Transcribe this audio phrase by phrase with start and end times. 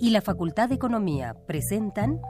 [0.00, 2.20] y la Facultad de Economía presentan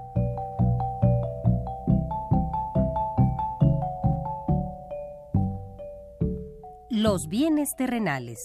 [6.91, 8.39] Los bienes terrenales.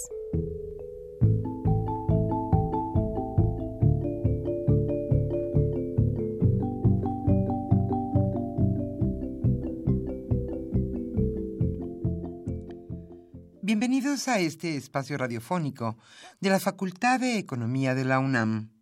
[13.62, 15.96] Bienvenidos a este espacio radiofónico
[16.42, 18.79] de la Facultad de Economía de la UNAM.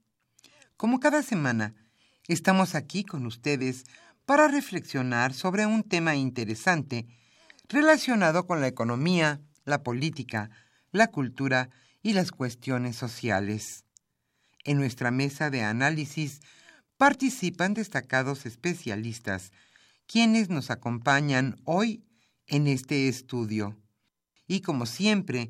[0.77, 1.73] Como cada semana,
[2.27, 3.85] estamos aquí con ustedes
[4.27, 7.07] para reflexionar sobre un tema interesante
[7.67, 10.51] relacionado con la economía, la política,
[10.91, 11.71] la cultura
[12.03, 13.85] y las cuestiones sociales.
[14.65, 16.41] En nuestra mesa de análisis
[16.97, 19.51] participan destacados especialistas,
[20.05, 22.05] quienes nos acompañan hoy
[22.45, 23.75] en este estudio
[24.47, 25.49] y como siempre,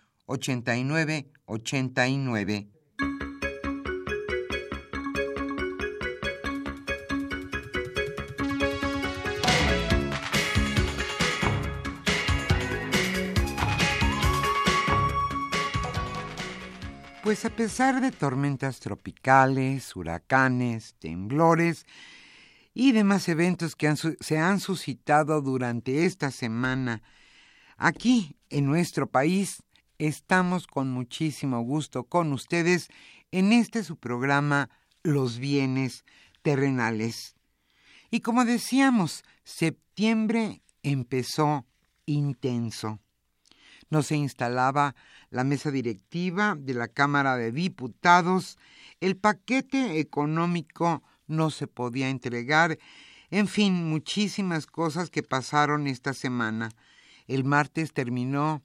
[0.25, 2.67] 89 89.
[17.23, 21.85] Pues a pesar de tormentas tropicales, huracanes, temblores
[22.73, 27.03] y demás eventos que se han suscitado durante esta semana,
[27.77, 29.63] aquí en nuestro país
[30.07, 32.87] estamos con muchísimo gusto con ustedes
[33.31, 34.71] en este su programa
[35.03, 36.05] Los bienes
[36.41, 37.35] terrenales.
[38.09, 41.67] Y como decíamos, septiembre empezó
[42.07, 42.99] intenso.
[43.91, 44.95] No se instalaba
[45.29, 48.57] la mesa directiva de la Cámara de Diputados,
[49.01, 52.79] el paquete económico no se podía entregar,
[53.29, 56.71] en fin, muchísimas cosas que pasaron esta semana.
[57.27, 58.63] El martes terminó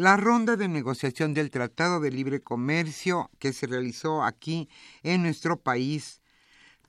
[0.00, 4.70] la ronda de negociación del Tratado de Libre Comercio que se realizó aquí
[5.02, 6.22] en nuestro país,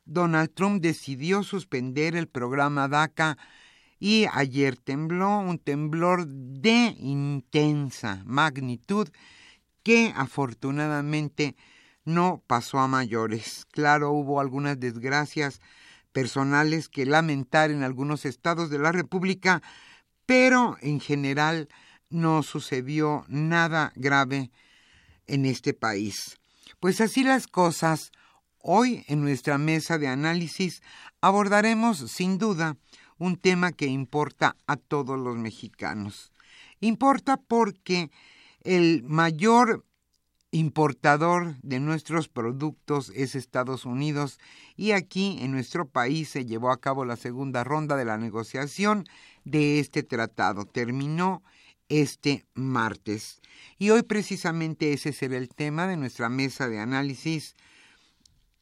[0.05, 3.37] Donald Trump decidió suspender el programa DACA
[3.99, 9.09] y ayer tembló un temblor de intensa magnitud
[9.83, 11.57] que afortunadamente
[12.05, 13.65] no pasó a mayores.
[13.71, 15.59] Claro, hubo algunas desgracias
[16.13, 19.61] personales que lamentar en algunos estados de la República,
[20.25, 21.67] pero en general
[22.11, 24.51] no sucedió nada grave
[25.27, 26.39] en este país.
[26.79, 28.11] Pues así las cosas,
[28.59, 30.81] hoy en nuestra mesa de análisis
[31.21, 32.77] abordaremos sin duda
[33.17, 36.31] un tema que importa a todos los mexicanos.
[36.79, 38.09] Importa porque
[38.63, 39.85] el mayor
[40.51, 44.39] importador de nuestros productos es Estados Unidos
[44.75, 49.05] y aquí en nuestro país se llevó a cabo la segunda ronda de la negociación
[49.45, 50.65] de este tratado.
[50.65, 51.41] Terminó
[51.91, 53.41] este martes.
[53.77, 57.55] Y hoy precisamente ese será el tema de nuestra mesa de análisis,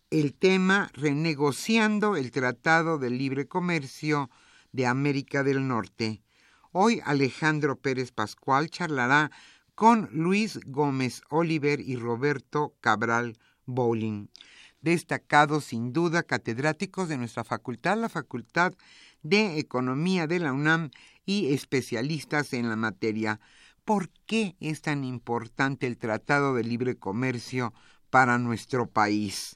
[0.10, 4.32] el tema renegociando el Tratado de Libre Comercio
[4.72, 6.24] de América del Norte.
[6.72, 9.32] Hoy Alejandro Pérez Pascual charlará
[9.76, 14.28] con Luis Gómez Oliver y Roberto Cabral Bowling,
[14.82, 18.74] destacados sin duda catedráticos de nuestra facultad, la Facultad
[19.22, 20.90] de Economía de la UNAM
[21.30, 23.40] y especialistas en la materia.
[23.86, 27.72] ¿Por qué es tan importante el Tratado de Libre Comercio
[28.10, 29.56] para nuestro país?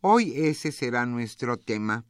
[0.00, 2.04] Hoy ese será nuestro tema.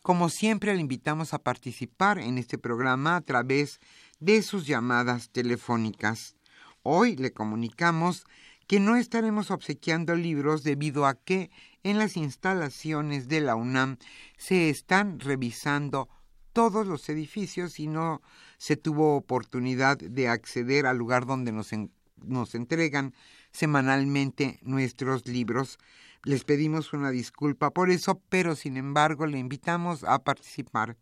[0.00, 3.80] Como siempre, le invitamos a participar en este programa a través
[4.18, 6.34] de sus llamadas telefónicas.
[6.82, 8.24] Hoy le comunicamos
[8.66, 11.50] que no estaremos obsequiando libros debido a que
[11.82, 13.98] en las instalaciones de la UNAM
[14.38, 16.08] se están revisando
[16.58, 18.20] todos los edificios y no
[18.56, 21.70] se tuvo oportunidad de acceder al lugar donde nos,
[22.16, 23.14] nos entregan
[23.52, 25.78] semanalmente nuestros libros.
[26.24, 30.96] Les pedimos una disculpa por eso, pero sin embargo le invitamos a participar.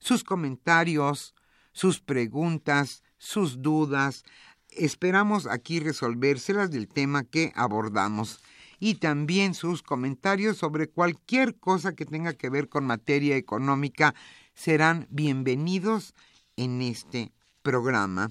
[0.00, 1.36] Sus comentarios,
[1.70, 4.24] sus preguntas, sus dudas,
[4.68, 8.40] esperamos aquí resolvérselas del tema que abordamos
[8.80, 14.12] y también sus comentarios sobre cualquier cosa que tenga que ver con materia económica
[14.54, 16.14] serán bienvenidos
[16.56, 17.32] en este
[17.62, 18.30] programa.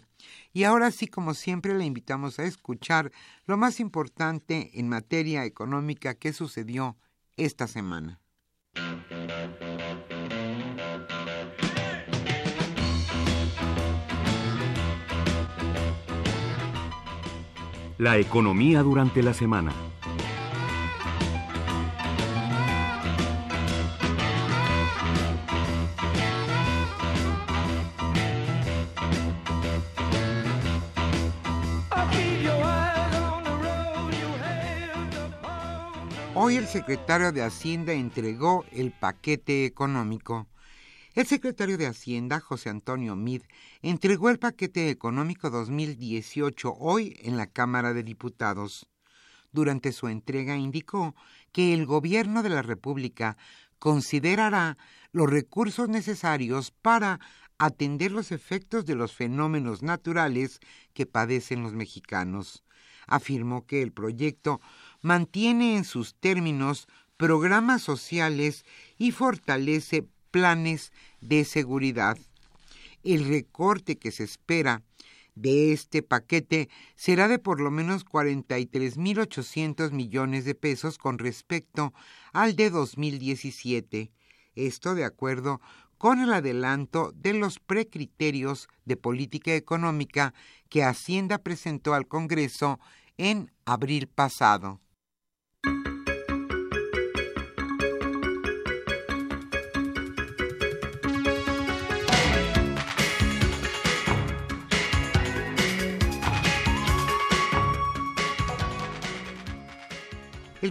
[0.54, 3.12] Y ahora sí, como siempre, le invitamos a escuchar
[3.46, 6.98] lo más importante en materia económica que sucedió
[7.38, 8.20] esta semana.
[17.98, 19.74] La economía durante la semana.
[36.44, 40.48] Hoy el secretario de Hacienda entregó el paquete económico.
[41.14, 43.44] El secretario de Hacienda, José Antonio Mid,
[43.84, 48.88] entregó el paquete económico 2018 hoy en la Cámara de Diputados.
[49.52, 51.14] Durante su entrega indicó
[51.52, 53.38] que el Gobierno de la República
[53.78, 54.80] considerará
[55.12, 57.20] los recursos necesarios para
[57.60, 60.60] atender los efectos de los fenómenos naturales
[60.96, 62.64] que padecen los mexicanos.
[63.06, 64.62] Afirmó que el proyecto
[65.02, 66.88] mantiene en sus términos
[67.18, 68.66] programas sociales
[68.98, 72.18] y fortalece planes de seguridad.
[73.04, 74.84] El recorte que se espera
[75.36, 81.94] de este paquete será de por lo menos 43.800 millones de pesos con respecto
[82.34, 84.12] al de 2017.
[84.56, 85.62] Esto de acuerdo
[85.98, 90.34] con el adelanto de los precriterios de política económica
[90.70, 92.80] que Hacienda presentó al Congreso
[93.18, 94.80] en abril pasado.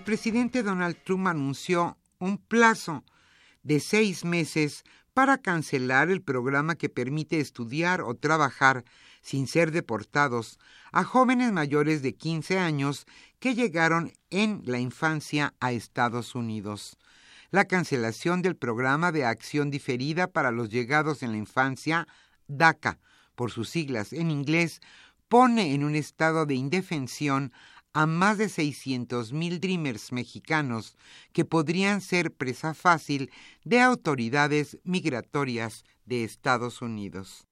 [0.00, 3.05] El presidente Donald Trump anunció un plazo
[3.62, 4.82] de seis meses
[5.12, 8.87] para cancelar el programa que permite estudiar o trabajar
[9.20, 10.58] sin ser deportados
[10.91, 13.05] a jóvenes mayores de 15 años
[13.41, 16.97] que llegaron en la infancia a Estados Unidos.
[17.50, 22.08] La cancelación del programa de acción diferida para los llegados en la infancia,
[22.47, 22.99] DACA,
[23.35, 24.81] por sus siglas en inglés,
[25.29, 27.52] pone en un estado de indefensión
[27.93, 30.97] a más de 600.000 Dreamers mexicanos
[31.33, 33.31] que podrían ser presa fácil
[33.65, 37.50] de autoridades migratorias de Estados Unidos.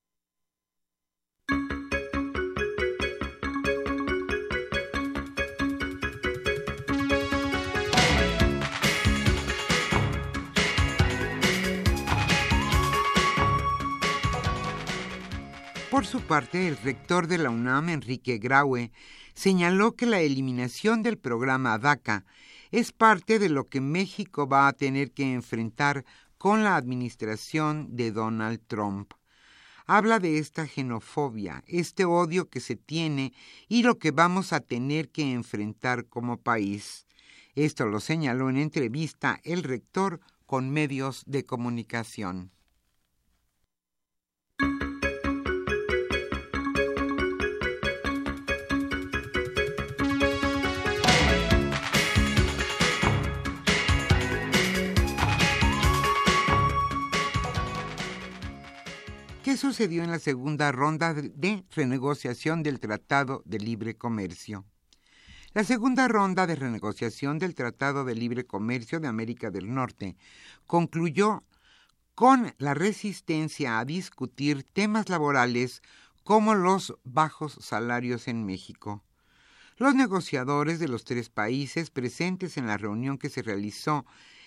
[15.98, 18.92] Por su parte, el rector de la UNAM, Enrique Graue,
[19.34, 22.24] señaló que la eliminación del programa DACA
[22.70, 26.04] es parte de lo que México va a tener que enfrentar
[26.38, 29.12] con la administración de Donald Trump.
[29.86, 33.32] Habla de esta xenofobia, este odio que se tiene
[33.66, 37.08] y lo que vamos a tener que enfrentar como país.
[37.56, 42.52] Esto lo señaló en entrevista el rector con medios de comunicación.
[59.58, 64.64] Sucedió en la segunda ronda de renegociación del Tratado de Libre Comercio?
[65.52, 70.16] La segunda ronda de renegociación del Tratado de Libre Comercio de América del Norte
[70.66, 71.42] concluyó
[72.14, 75.82] con la resistencia a discutir temas laborales
[76.22, 79.02] como los bajos salarios en México.
[79.76, 84.06] Los negociadores de los tres países presentes en la reunión que se realizó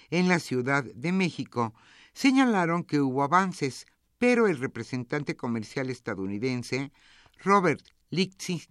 [0.10, 1.74] en la Ciudad de México
[2.14, 3.88] señalaron que hubo avances,
[4.22, 6.92] pero el representante comercial estadounidense,
[7.40, 8.70] Robert Lichtiser,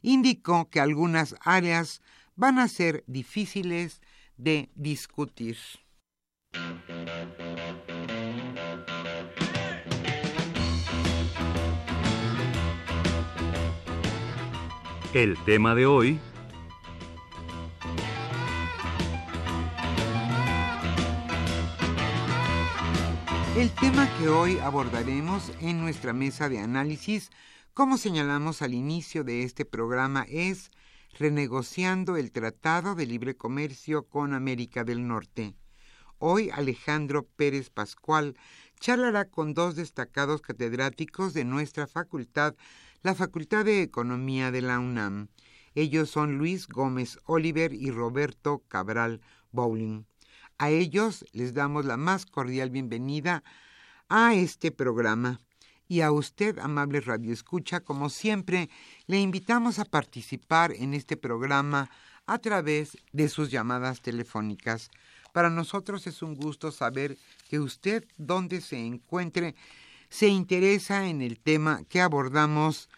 [0.00, 2.00] indicó que algunas áreas
[2.36, 4.00] van a ser difíciles
[4.36, 5.56] de discutir.
[15.12, 16.20] El tema de hoy
[23.58, 27.30] El tema que hoy abordaremos en nuestra mesa de análisis,
[27.74, 30.70] como señalamos al inicio de este programa, es
[31.18, 35.56] renegociando el Tratado de Libre Comercio con América del Norte.
[36.18, 38.36] Hoy Alejandro Pérez Pascual
[38.78, 42.54] charlará con dos destacados catedráticos de nuestra facultad,
[43.02, 45.30] la Facultad de Economía de la UNAM.
[45.74, 50.04] Ellos son Luis Gómez Oliver y Roberto Cabral Bowling.
[50.60, 53.44] A ellos les damos la más cordial bienvenida
[54.08, 55.38] a este programa.
[55.86, 58.68] Y a usted, amable Radio Escucha, como siempre,
[59.06, 61.88] le invitamos a participar en este programa
[62.26, 64.90] a través de sus llamadas telefónicas.
[65.32, 67.16] Para nosotros es un gusto saber
[67.48, 69.54] que usted, donde se encuentre,
[70.10, 72.88] se interesa en el tema que abordamos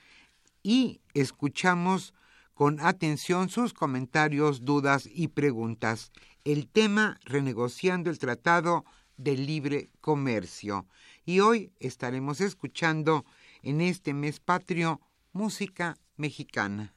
[0.62, 2.14] y escuchamos
[2.60, 6.12] con atención sus comentarios, dudas y preguntas.
[6.44, 8.84] El tema renegociando el Tratado
[9.16, 10.86] de Libre Comercio.
[11.24, 13.24] Y hoy estaremos escuchando
[13.62, 15.00] en este mes patrio
[15.32, 16.92] música mexicana.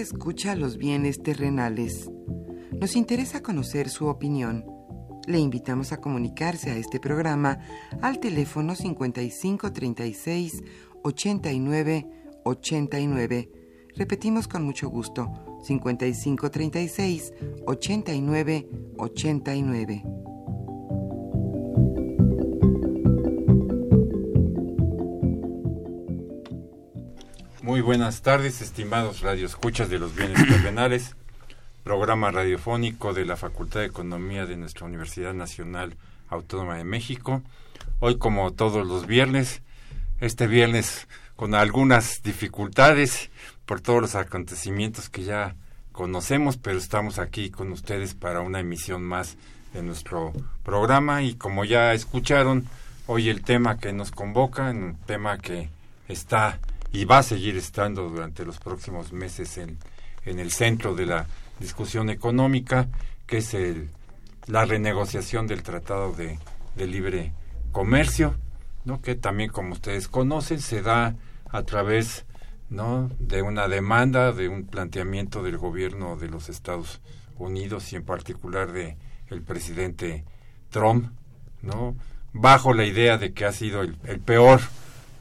[0.00, 2.10] Escucha los bienes terrenales.
[2.80, 4.64] Nos interesa conocer su opinión.
[5.26, 7.58] Le invitamos a comunicarse a este programa
[8.00, 10.62] al teléfono 5536
[11.02, 12.08] 89
[12.44, 13.50] 89.
[13.94, 15.30] Repetimos con mucho gusto,
[15.62, 17.32] 5536
[17.66, 20.31] 89 89.
[27.62, 31.14] Muy buenas tardes, estimados radioescuchas de los bienes terrenales,
[31.84, 35.96] programa radiofónico de la Facultad de Economía de nuestra Universidad Nacional
[36.28, 37.40] Autónoma de México.
[38.00, 39.62] Hoy, como todos los viernes,
[40.18, 43.30] este viernes con algunas dificultades
[43.64, 45.54] por todos los acontecimientos que ya
[45.92, 49.36] conocemos, pero estamos aquí con ustedes para una emisión más
[49.72, 50.32] de nuestro
[50.64, 52.66] programa y como ya escucharon,
[53.06, 55.70] hoy el tema que nos convoca, un tema que
[56.08, 56.58] está
[56.92, 59.78] y va a seguir estando durante los próximos meses en,
[60.24, 61.26] en el centro de la
[61.58, 62.88] discusión económica,
[63.26, 63.88] que es el,
[64.46, 66.38] la renegociación del Tratado de,
[66.76, 67.32] de Libre
[67.72, 68.34] Comercio,
[68.84, 69.00] ¿no?
[69.00, 71.14] que también, como ustedes conocen, se da
[71.50, 72.26] a través
[72.68, 73.10] ¿no?
[73.18, 77.00] de una demanda, de un planteamiento del gobierno de los Estados
[77.38, 78.96] Unidos y en particular de
[79.28, 80.24] el presidente
[80.70, 81.10] Trump,
[81.62, 81.96] ¿no?
[82.34, 84.60] bajo la idea de que ha sido el, el peor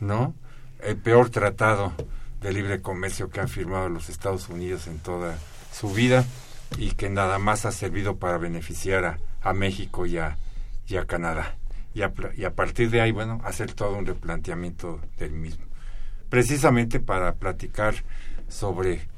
[0.01, 0.33] ¿no?
[0.83, 1.93] El peor tratado
[2.41, 5.37] de libre comercio que han firmado los Estados Unidos en toda
[5.71, 6.25] su vida
[6.77, 10.37] y que nada más ha servido para beneficiar a, a México y a,
[10.87, 11.55] y a Canadá.
[11.93, 15.65] Y a, partir de ahí, bueno, hacer todo un replanteamiento del mismo.
[16.29, 17.95] Precisamente para platicar
[18.47, 19.09] sobre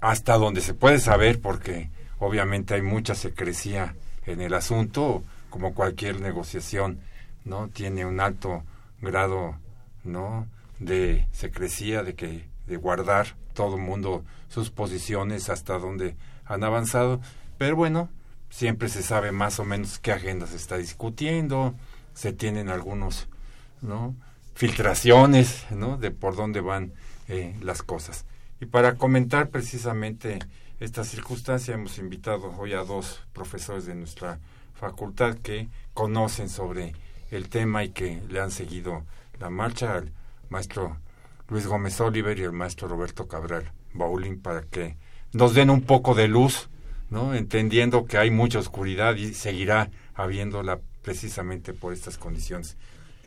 [0.00, 6.20] hasta donde se puede saber, porque obviamente hay mucha secrecía en el asunto, como cualquier
[6.20, 7.00] negociación,
[7.44, 7.68] ¿no?
[7.68, 8.62] Tiene un alto
[9.02, 9.56] grado,
[10.04, 10.46] ¿no?
[10.78, 17.20] De secrecía, de que de guardar todo el mundo sus posiciones hasta donde han avanzado,
[17.56, 18.08] pero bueno,
[18.50, 21.74] siempre se sabe más o menos qué agenda se está discutiendo,
[22.14, 23.28] se tienen algunos,
[23.80, 24.14] ¿no?
[24.54, 25.98] filtraciones, ¿no?
[25.98, 26.92] de por dónde van
[27.28, 28.24] eh, las cosas.
[28.60, 30.40] Y para comentar precisamente
[30.80, 34.40] esta circunstancia hemos invitado hoy a dos profesores de nuestra
[34.74, 36.94] facultad que conocen sobre
[37.30, 39.04] el tema y que le han seguido
[39.38, 40.12] la marcha al
[40.48, 40.98] maestro
[41.48, 44.96] Luis Gómez Oliver y el maestro Roberto Cabral Bowling para que
[45.32, 46.68] nos den un poco de luz,
[47.10, 47.34] ¿no?
[47.34, 52.76] entendiendo que hay mucha oscuridad y seguirá habiéndola precisamente por estas condiciones.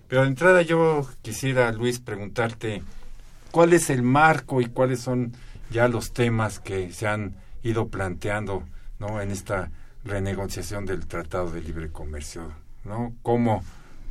[0.07, 2.83] Pero de entrada yo quisiera, Luis, preguntarte
[3.51, 5.33] cuál es el marco y cuáles son
[5.69, 8.63] ya los temas que se han ido planteando
[8.99, 9.21] ¿no?
[9.21, 9.71] en esta
[10.03, 12.51] renegociación del Tratado de Libre Comercio,
[12.83, 13.13] ¿no?
[13.21, 13.63] Como,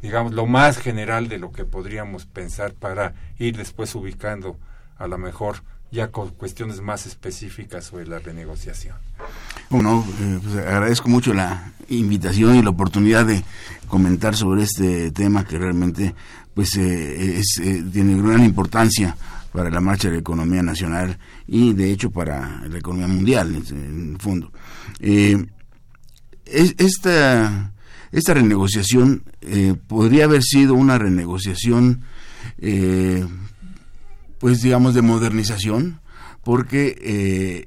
[0.03, 4.57] digamos, lo más general de lo que podríamos pensar para ir después ubicando
[4.99, 8.97] a lo mejor ya con cuestiones más específicas sobre la renegociación.
[9.71, 13.43] Bueno, eh, pues agradezco mucho la invitación y la oportunidad de
[13.89, 16.15] comentar sobre este tema que realmente
[16.55, 19.17] pues eh, es, eh, tiene gran importancia
[19.53, 24.13] para la marcha de la economía nacional y de hecho para la economía mundial en,
[24.13, 24.53] el fondo.
[26.47, 27.73] esta,
[28.13, 29.25] esta renegociación
[29.87, 32.03] podría haber sido una renegociación
[34.39, 36.01] pues digamos de modernización
[36.43, 37.65] porque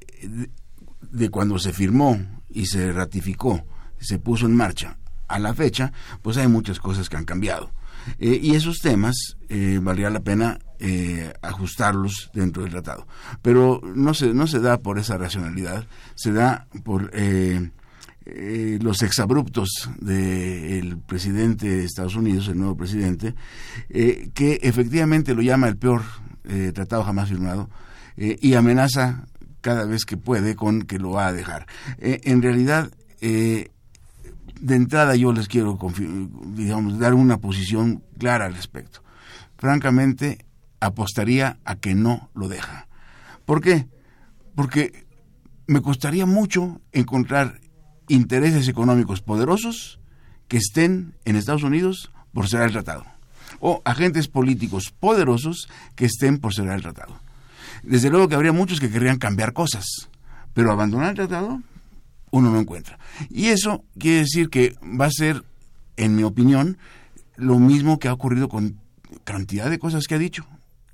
[1.00, 2.18] de cuando se firmó
[2.50, 3.64] y se ratificó,
[3.98, 4.98] se puso en marcha
[5.28, 7.70] a la fecha, pues hay muchas cosas que han cambiado.
[8.18, 13.06] Eh, y esos temas eh, valdría la pena eh, ajustarlos dentro del tratado.
[13.42, 17.10] Pero no se, no se da por esa racionalidad, se da por
[18.26, 23.34] los exabruptos del presidente de Estados Unidos, el nuevo presidente,
[23.88, 26.02] que efectivamente lo llama el peor
[26.72, 27.68] tratado jamás firmado
[28.16, 29.26] y amenaza
[29.64, 31.66] cada vez que puede con que lo va a dejar.
[31.96, 32.90] Eh, en realidad,
[33.22, 33.70] eh,
[34.60, 35.78] de entrada yo les quiero
[36.98, 39.02] dar una posición clara al respecto.
[39.56, 40.44] Francamente,
[40.80, 42.88] apostaría a que no lo deja.
[43.46, 43.88] ¿Por qué?
[44.54, 45.06] Porque
[45.66, 47.58] me costaría mucho encontrar
[48.08, 49.98] intereses económicos poderosos
[50.48, 53.04] que estén en Estados Unidos por cerrar el tratado.
[53.60, 57.18] O agentes políticos poderosos que estén por cerrar el tratado.
[57.82, 59.84] Desde luego que habría muchos que querrían cambiar cosas,
[60.52, 61.60] pero abandonar el tratado
[62.30, 62.98] uno no encuentra.
[63.30, 65.44] Y eso quiere decir que va a ser,
[65.96, 66.78] en mi opinión,
[67.36, 68.80] lo mismo que ha ocurrido con
[69.22, 70.44] cantidad de cosas que ha dicho,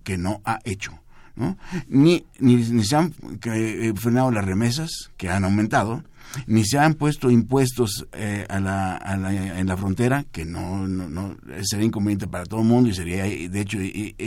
[0.04, 0.92] que no ha hecho.
[1.36, 1.56] ¿no?
[1.88, 3.14] Ni, ni, ni se han
[3.46, 6.04] eh, frenado las remesas, que han aumentado,
[6.46, 12.26] ni se han puesto impuestos eh, en la frontera, que no, no, no, sería inconveniente
[12.26, 13.78] para todo el mundo y sería, de hecho,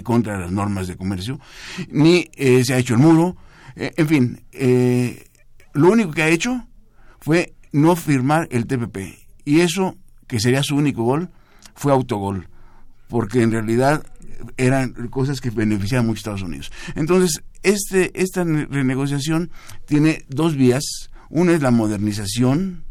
[0.04, 1.40] contra las normas de comercio,
[1.90, 3.38] ni eh, se ha hecho el muro.
[3.76, 4.42] Eh, en fin,
[5.74, 6.68] lo único que ha hecho
[7.20, 8.98] fue no firmar el TPP.
[9.46, 9.96] Y eso,
[10.28, 11.30] que sería su único gol,
[11.76, 12.48] fue autogol,
[13.08, 14.06] porque en realidad
[14.58, 16.72] eran cosas que beneficiaban mucho a Estados Unidos.
[16.96, 19.52] Entonces, este, esta renegociación
[19.86, 22.84] tiene dos vías uno es la modernización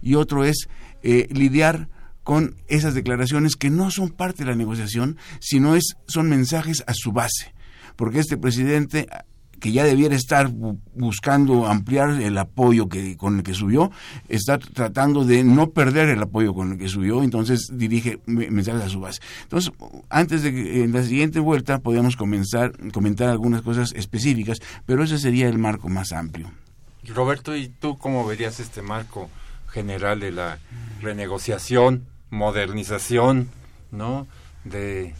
[0.00, 0.68] y otro es
[1.02, 1.88] eh, lidiar
[2.22, 6.94] con esas declaraciones que no son parte de la negociación, sino es, son mensajes a
[6.94, 7.52] su base.
[7.96, 9.08] Porque este presidente
[9.58, 10.48] que ya debiera estar
[10.94, 13.90] buscando ampliar el apoyo que, con el que subió,
[14.28, 18.88] está tratando de no perder el apoyo con el que subió, entonces dirige mensajes a
[18.88, 19.20] su base.
[19.42, 19.72] Entonces,
[20.08, 25.18] antes de que en la siguiente vuelta podamos comenzar, comentar algunas cosas específicas, pero ese
[25.18, 26.52] sería el marco más amplio.
[27.06, 29.30] Roberto, ¿y tú cómo verías este marco
[29.68, 30.58] general de la
[31.00, 33.48] renegociación, modernización,
[33.90, 34.26] ¿no?
[34.64, 35.14] De,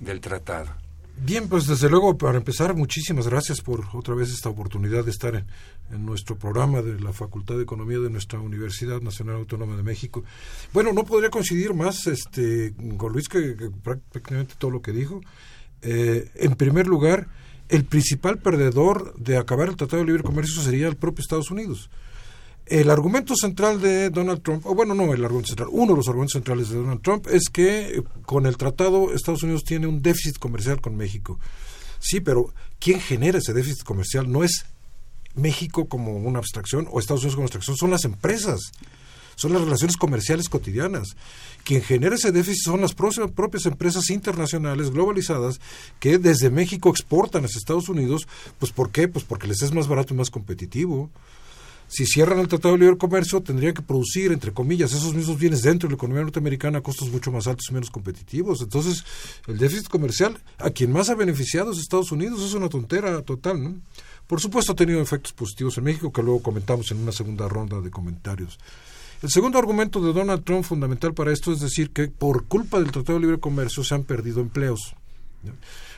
[0.00, 0.70] del tratado.
[1.16, 5.36] Bien, pues desde luego, para empezar, muchísimas gracias por otra vez esta oportunidad de estar
[5.36, 5.46] en,
[5.92, 10.24] en, nuestro programa de la Facultad de Economía de nuestra Universidad Nacional Autónoma de México.
[10.72, 15.20] Bueno, no podría coincidir más este, con Luis que, prácticamente todo lo que dijo.
[15.82, 17.28] Eh, en primer lugar,
[17.68, 21.90] el principal perdedor de acabar el Tratado de Libre Comercio sería el propio Estados Unidos.
[22.66, 26.08] El argumento central de Donald Trump, o bueno, no el argumento central, uno de los
[26.08, 30.00] argumentos centrales de Donald Trump es que eh, con el tratado Estados Unidos tiene un
[30.00, 31.38] déficit comercial con México.
[31.98, 34.30] Sí, pero ¿quién genera ese déficit comercial?
[34.30, 34.64] No es
[35.34, 38.72] México como una abstracción o Estados Unidos como abstracción, son las empresas,
[39.36, 41.16] son las relaciones comerciales cotidianas.
[41.64, 45.60] Quien genera ese déficit son las propias empresas internacionales globalizadas
[45.98, 48.26] que desde México exportan a Estados Unidos.
[48.58, 49.08] Pues ¿por qué?
[49.08, 51.10] Pues porque les es más barato y más competitivo.
[51.86, 55.62] Si cierran el Tratado de Libre Comercio, tendrían que producir, entre comillas, esos mismos bienes
[55.62, 58.62] dentro de la economía norteamericana a costos mucho más altos y menos competitivos.
[58.62, 59.04] Entonces,
[59.46, 63.62] el déficit comercial, a quien más ha beneficiado es Estados Unidos, es una tontera total,
[63.62, 63.74] ¿no?
[64.26, 67.80] Por supuesto, ha tenido efectos positivos en México, que luego comentamos en una segunda ronda
[67.80, 68.58] de comentarios.
[69.24, 72.92] El segundo argumento de Donald Trump fundamental para esto es decir que por culpa del
[72.92, 74.94] Tratado de Libre Comercio se han perdido empleos,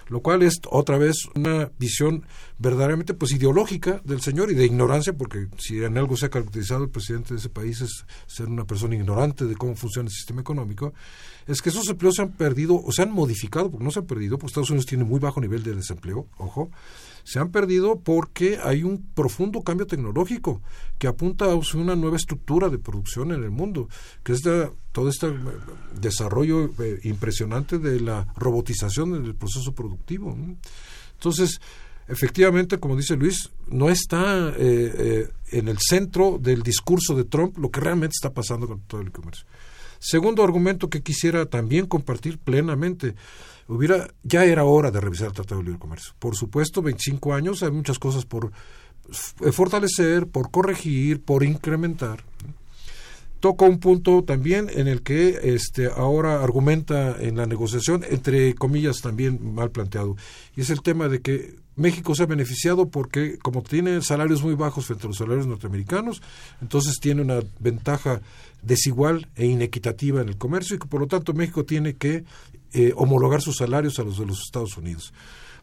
[0.06, 2.22] lo cual es otra vez una visión
[2.58, 6.84] verdaderamente pues ideológica del señor y de ignorancia, porque si en algo se ha caracterizado
[6.84, 10.40] el presidente de ese país es ser una persona ignorante de cómo funciona el sistema
[10.40, 10.94] económico,
[11.48, 14.06] es que esos empleos se han perdido o se han modificado, porque no se han
[14.06, 16.70] perdido, porque Estados Unidos tiene muy bajo nivel de desempleo, ojo,
[17.26, 20.62] se han perdido porque hay un profundo cambio tecnológico
[20.96, 23.88] que apunta a una nueva estructura de producción en el mundo,
[24.22, 24.42] que es
[24.92, 25.32] todo este eh,
[26.00, 30.38] desarrollo eh, impresionante de la robotización del proceso productivo.
[31.14, 31.60] Entonces,
[32.06, 37.72] efectivamente, como dice Luis, no está eh, en el centro del discurso de Trump lo
[37.72, 39.46] que realmente está pasando con todo el comercio.
[39.98, 43.16] Segundo argumento que quisiera también compartir plenamente
[43.68, 46.14] hubiera ya era hora de revisar el Tratado de Libre Comercio.
[46.18, 48.52] Por supuesto, 25 años, hay muchas cosas por
[49.10, 52.24] fortalecer, por corregir, por incrementar.
[53.40, 59.02] Toca un punto también en el que este ahora argumenta en la negociación, entre comillas
[59.02, 60.16] también mal planteado,
[60.56, 64.54] y es el tema de que México se ha beneficiado porque como tiene salarios muy
[64.54, 66.22] bajos frente a los salarios norteamericanos,
[66.62, 68.22] entonces tiene una ventaja
[68.62, 72.24] desigual e inequitativa en el comercio y que por lo tanto México tiene que
[72.72, 75.12] eh, homologar sus salarios a los de los Estados Unidos.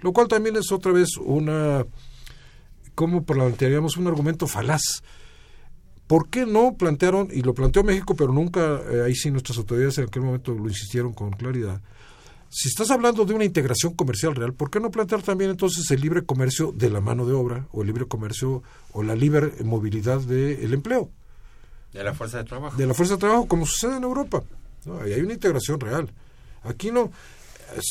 [0.01, 1.85] Lo cual también es otra vez una,
[2.95, 3.97] ¿cómo plantearíamos?
[3.97, 5.03] Un argumento falaz.
[6.07, 9.97] ¿Por qué no plantearon, y lo planteó México, pero nunca, eh, ahí sí nuestras autoridades
[9.97, 11.81] en aquel momento lo insistieron con claridad,
[12.55, 16.01] si estás hablando de una integración comercial real, ¿por qué no plantear también entonces el
[16.01, 18.61] libre comercio de la mano de obra o el libre comercio
[18.91, 21.09] o la libre movilidad del empleo?
[21.91, 22.77] De la fuerza de trabajo.
[22.77, 24.43] De la fuerza de trabajo, como sucede en Europa.
[25.01, 26.11] Ahí hay una integración real.
[26.63, 27.11] Aquí no.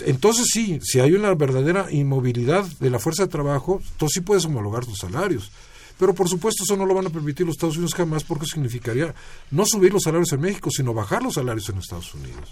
[0.06, 4.44] Entonces sí, si hay una verdadera inmovilidad de la fuerza de trabajo, entonces sí puedes
[4.44, 5.50] homologar tus salarios.
[5.98, 9.14] Pero por supuesto eso no lo van a permitir los Estados Unidos jamás porque significaría
[9.50, 12.48] no subir los salarios en México, sino bajar los salarios en Estados Unidos.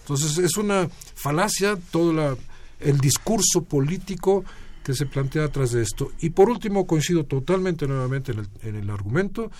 [0.00, 2.38] Entonces es una falacia todo
[2.80, 4.44] el discurso político
[4.82, 6.12] que se plantea atrás de esto.
[6.20, 9.50] Y por último, coincido totalmente nuevamente en el, en el argumento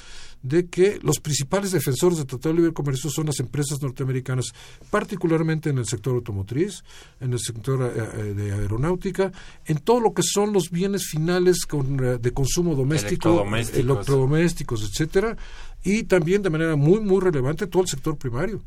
[0.45, 4.53] de que los principales defensores del Tratado de Libre Comercio son las empresas norteamericanas,
[4.91, 6.85] particularmente en el sector automotriz,
[7.19, 9.33] en el sector eh, eh, de aeronáutica,
[9.65, 13.81] en todo lo que son los bienes finales eh, de consumo doméstico, electrodomésticos.
[13.81, 15.37] electrodomésticos, etcétera,
[15.83, 18.63] y también de manera muy muy relevante todo el sector primario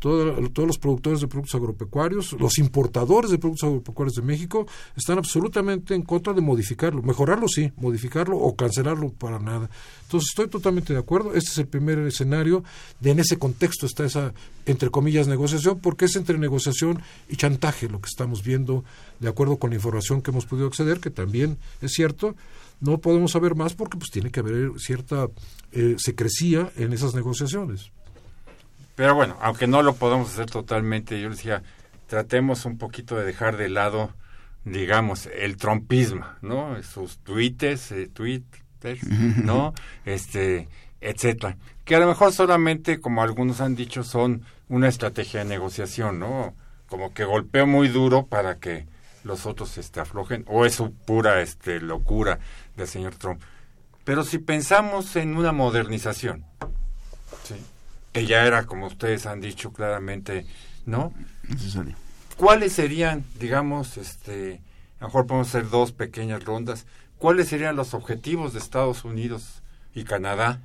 [0.00, 5.94] todos los productores de productos agropecuarios, los importadores de productos agropecuarios de México están absolutamente
[5.94, 7.02] en contra de modificarlo.
[7.02, 9.68] Mejorarlo sí, modificarlo o cancelarlo para nada.
[10.04, 11.34] Entonces estoy totalmente de acuerdo.
[11.34, 12.64] Este es el primer escenario.
[12.98, 14.32] De en ese contexto está esa,
[14.64, 18.84] entre comillas, negociación, porque es entre negociación y chantaje lo que estamos viendo,
[19.18, 22.34] de acuerdo con la información que hemos podido acceder, que también es cierto.
[22.80, 25.28] No podemos saber más porque pues tiene que haber cierta
[25.72, 27.92] eh, secrecía en esas negociaciones.
[28.94, 31.62] Pero bueno, aunque no lo podemos hacer totalmente, yo les decía,
[32.06, 34.12] tratemos un poquito de dejar de lado,
[34.64, 36.82] digamos, el trompismo, ¿no?
[36.82, 38.10] Sus tweets, eh,
[39.44, 39.74] ¿no?
[40.04, 40.68] Este,
[41.00, 41.56] etcétera.
[41.84, 46.54] Que a lo mejor solamente, como algunos han dicho, son una estrategia de negociación, ¿no?
[46.88, 48.86] Como que golpeo muy duro para que
[49.24, 52.38] los otros se este, aflojen, o es su pura este, locura
[52.76, 53.40] del señor Trump.
[54.04, 56.44] Pero si pensamos en una modernización,
[57.44, 57.54] ¿sí?
[58.12, 60.46] Que ya era, como ustedes han dicho claramente,
[60.86, 61.12] ¿no?
[61.48, 61.94] Necesario.
[62.36, 64.60] ¿Cuáles serían, digamos, este,
[64.98, 66.86] a lo mejor podemos hacer dos pequeñas rondas,
[67.18, 69.62] cuáles serían los objetivos de Estados Unidos
[69.94, 70.60] y Canadá,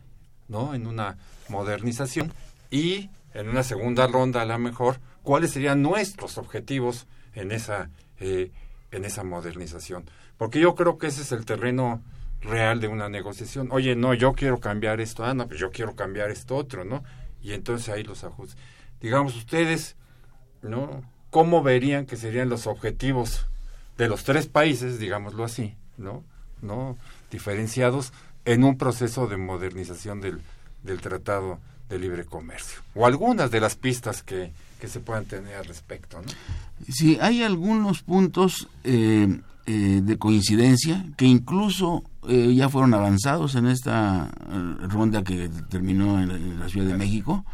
[0.47, 0.73] ¿no?
[0.73, 1.17] En una
[1.49, 2.31] modernización
[2.71, 8.51] y en una segunda ronda a lo mejor, cuáles serían nuestros objetivos en esa, eh,
[8.91, 10.05] en esa modernización.
[10.37, 12.01] Porque yo creo que ese es el terreno
[12.41, 13.67] real de una negociación.
[13.71, 17.03] Oye, no, yo quiero cambiar esto, ah, no, pues yo quiero cambiar esto otro, ¿no?
[17.45, 18.57] Y entonces ahí los ajustes.
[18.99, 19.95] Digamos ustedes,
[20.63, 21.03] ¿no?
[21.29, 23.45] ¿Cómo verían que serían los objetivos
[23.99, 26.23] de los tres países, digámoslo así, ¿no?
[26.63, 26.97] ¿No?
[27.29, 28.13] Diferenciados
[28.45, 30.41] en un proceso de modernización del,
[30.81, 32.79] del Tratado de Libre Comercio.
[32.95, 36.27] O algunas de las pistas que, que se puedan tener al respecto, ¿no?
[36.91, 43.65] Sí, hay algunos puntos eh, eh, de coincidencia que incluso eh, ya fueron avanzados en
[43.65, 47.45] esta eh, ronda que terminó en, la Ciudad de México,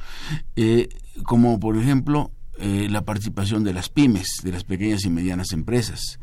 [1.24, 6.19] como por ejemplo la participación de las pymes, de las pequeñas y medianas empresas.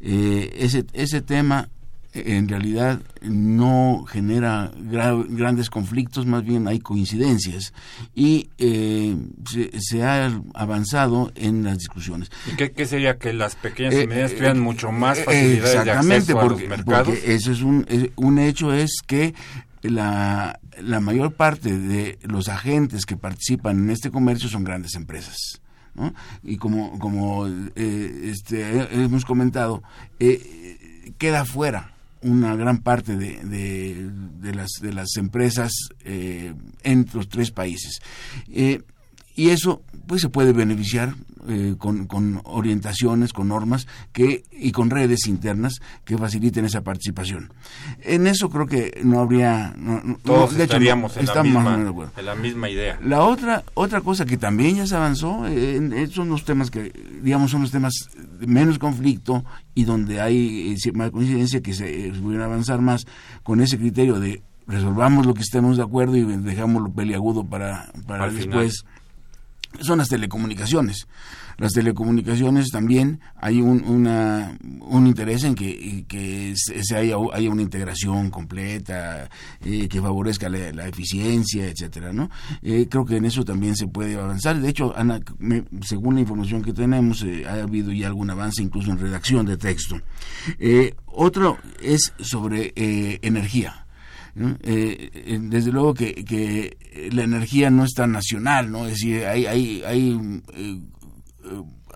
[0.00, 1.68] ese, ese tema
[2.14, 7.72] en realidad no genera grandes conflictos, más bien hay coincidencias
[8.14, 9.16] y eh,
[9.78, 12.30] se, ha avanzado en las discusiones.
[12.46, 15.90] ¿Y qué, sería que las pequeñas y eh, medianas tuvieran eh, mucho más facilidades de
[15.90, 17.08] acceso a los mercados?
[17.08, 19.34] Porque eso es un, un hecho es que
[19.80, 25.62] la, la mayor parte de los agentes que participan en este comercio son grandes empresas.
[25.94, 26.14] ¿no?
[26.42, 29.82] Y como, como este, hemos comentado,
[31.18, 31.91] queda fuera
[32.22, 35.72] una gran parte de, de, las, de las empresas
[36.04, 38.00] eh, en los tres países.
[38.48, 38.82] Eh,
[39.34, 41.14] y eso pues se puede beneficiar
[41.48, 47.52] eh, con, con, orientaciones, con normas que y con redes internas que faciliten esa participación.
[48.02, 49.74] En eso creo que no habría...
[50.22, 52.98] Todos estaríamos en, la misma, en, la misma, idea.
[53.02, 56.92] La otra otra cosa que también ya se avanzó eh, son los temas que,
[57.22, 57.94] digamos, son los temas
[58.38, 63.06] de menos conflicto y donde hay eh, más coincidencia que se eh, pudieran avanzar más
[63.42, 67.90] con ese criterio de resolvamos lo que estemos de acuerdo y dejamos lo peliagudo para,
[68.06, 68.84] para después
[69.80, 71.06] son las telecomunicaciones.
[71.58, 77.62] Las telecomunicaciones también hay un, una, un interés en que, que se haya, haya, una
[77.62, 79.28] integración completa,
[79.64, 82.30] eh, que favorezca la, eficiencia, etcétera, ¿no?
[82.62, 84.60] Eh, creo que en eso también se puede avanzar.
[84.60, 85.20] De hecho, Ana,
[85.82, 89.56] según la información que tenemos, eh, ha habido ya algún avance incluso en redacción de
[89.56, 90.00] texto.
[91.06, 92.72] otro es sobre
[93.22, 93.81] energía.
[94.34, 96.76] Eh, desde luego que, que,
[97.12, 98.86] la energía no es tan nacional, ¿no?
[98.86, 100.80] Es decir, hay, hay, hay, eh,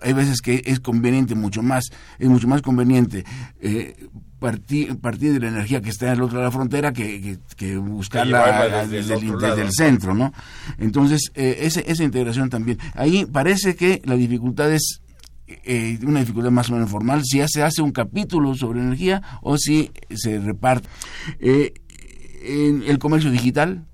[0.01, 1.85] hay veces que es conveniente mucho más,
[2.19, 3.25] es mucho más conveniente
[3.59, 3.95] eh,
[4.39, 7.77] partir, partir de la energía que está en el otro de la frontera que, que,
[7.77, 10.33] buscarla desde, el, centro, ¿no?
[10.77, 12.77] Entonces, eh, esa, esa integración también.
[12.93, 15.01] Ahí parece que la dificultad es
[15.47, 19.21] eh, una dificultad más o menos formal, si ya se hace un capítulo sobre energía
[19.41, 20.89] o si se reparte.
[21.39, 21.73] Eh,
[22.47, 23.85] en el comercio digital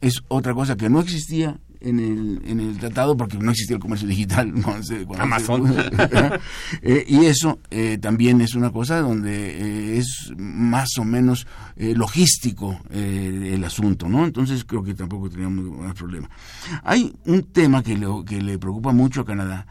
[0.00, 3.82] es otra cosa que no existía en el, en el tratado porque no existía el
[3.82, 4.52] comercio digital.
[5.18, 5.74] Amazon.
[6.82, 12.80] Eh, y eso eh, también es una cosa donde eh, es más o menos logístico
[12.90, 14.24] el asunto, ¿no?
[14.24, 16.28] Entonces creo que tampoco teníamos más problema.
[16.82, 19.66] Hay un tema que le, que le preocupa mucho a Canadá,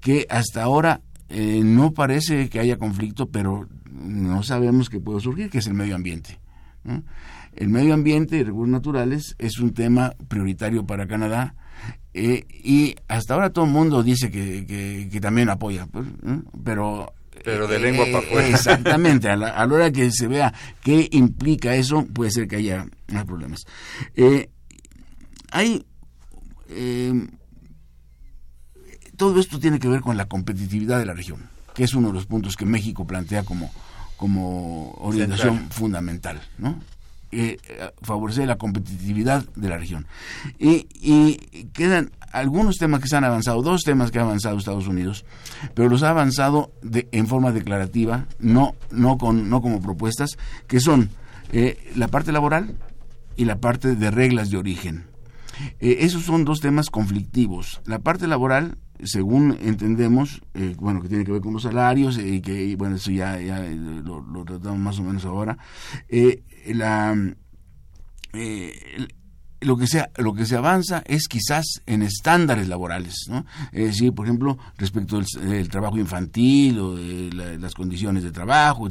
[0.00, 5.58] que hasta ahora no parece que haya conflicto, pero no sabemos que puede surgir, que
[5.58, 6.40] es el medio ambiente.
[6.84, 7.02] ¿no?
[7.54, 11.54] El medio ambiente y recursos naturales es un tema prioritario para Canadá
[12.12, 14.66] eh, y hasta ahora todo el mundo dice que,
[15.10, 16.06] que, también apoya, pues,
[16.64, 17.12] pero
[17.44, 18.48] pero de lengua para afuera.
[18.48, 23.24] Exactamente, a la, hora que se vea qué implica eso, puede ser que haya más
[23.24, 23.64] problemas.
[24.14, 24.50] Eh,
[25.50, 25.86] hay.
[26.68, 27.28] Eh,
[29.16, 32.14] todo esto tiene que ver con la competitividad de la región, que es uno de
[32.14, 33.70] los puntos que México plantea como,
[34.16, 36.40] como orientación fundamental.
[36.58, 36.80] ¿no?
[37.32, 37.58] Eh,
[38.02, 40.06] favorecer la competitividad de la región.
[40.58, 41.36] Y,
[41.72, 45.24] quedan algunos temas que se han avanzado, dos temas que ha avanzado Estados Unidos,
[45.74, 50.80] pero los ha avanzado de, en forma declarativa, no, no, con, no como propuestas, que
[50.80, 51.10] son
[51.52, 52.76] eh, la parte laboral
[53.36, 55.09] y la parte de reglas de origen.
[55.80, 57.80] Eh, esos son dos temas conflictivos.
[57.84, 62.40] La parte laboral según entendemos, eh, bueno, que tiene que ver con los salarios y
[62.40, 65.58] que, bueno, eso ya, lo, lo, tratamos más o menos ahora,
[66.08, 67.16] eh, la,
[68.32, 69.08] eh,
[69.60, 73.44] lo que se lo que se avanza es quizás en estándares laborales, ¿no?
[73.72, 78.88] Es decir, por ejemplo, respecto del, trabajo infantil o de las condiciones de trabajo,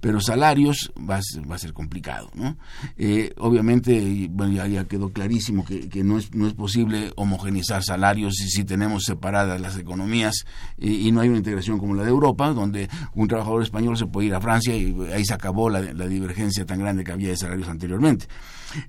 [0.00, 2.56] pero salarios va a, va a ser complicado, ¿no?
[2.96, 8.34] Eh, obviamente, bueno, ya, quedó clarísimo que, que, no es no es posible homogenizar salarios
[8.36, 10.44] si, si tenemos separadas las economías
[10.78, 14.28] y, no hay una integración como la de Europa, donde un trabajador español se puede
[14.28, 17.36] ir a Francia y ahí se acabó la, la divergencia tan grande que había de
[17.36, 18.26] salarios anteriormente.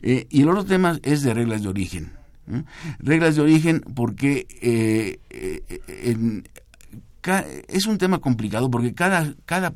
[0.02, 2.12] Eh, y el otro tema es de reglas de origen.
[3.00, 6.44] Reglas de origen porque eh, eh,
[7.67, 9.74] es un tema complicado porque cada, cada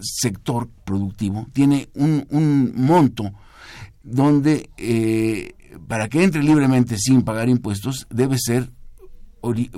[0.00, 3.32] sector productivo tiene un, un monto
[4.02, 4.68] donde
[5.86, 8.70] para que entre libremente sin pagar impuestos debe ser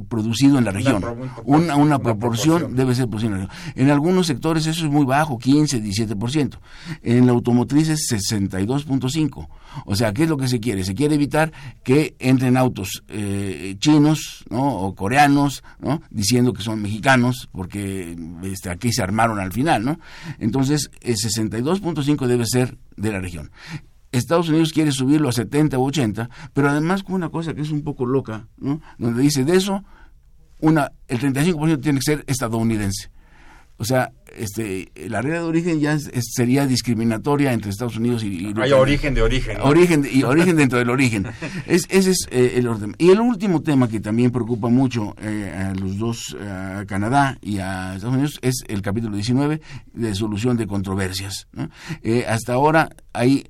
[0.09, 1.05] producido en la región.
[1.45, 3.73] Una, una, proporción, debe ser producida en la región.
[3.77, 6.59] En algunos sectores eso es muy bajo, 15, 17%.
[7.03, 9.49] En la automotriz es 62.5%.
[9.85, 10.85] O sea, ¿qué es lo que se quiere?
[10.85, 11.53] Se quiere evitar
[11.85, 14.65] que entren autos eh, chinos ¿no?
[14.65, 16.03] o coreanos ¿no?
[16.11, 19.85] diciendo que son mexicanos, porque este, aquí se armaron al final.
[19.85, 20.01] ¿no?
[20.39, 23.51] Entonces, el 62.5 debe ser de la región.
[24.13, 27.71] Estados Unidos quiere subirlo a 70 o 80, pero además con una cosa que es
[27.71, 28.81] un poco loca, ¿no?
[28.99, 29.85] donde dice de eso,
[30.61, 33.11] una, el 35% tiene que ser estadounidense.
[33.81, 38.55] O sea, este, la regla de origen ya sería discriminatoria entre Estados Unidos y, y
[38.61, 39.61] Hay origen de origen.
[39.61, 41.27] Origen y origen dentro del origen.
[41.67, 42.97] Es, ese es eh, el orden.
[42.99, 47.59] Y el último tema que también preocupa mucho eh, a los dos, a Canadá y
[47.59, 49.61] a Estados Unidos, es el capítulo 19
[49.93, 51.47] de solución de controversias.
[52.03, 53.45] Eh, hasta ahora hay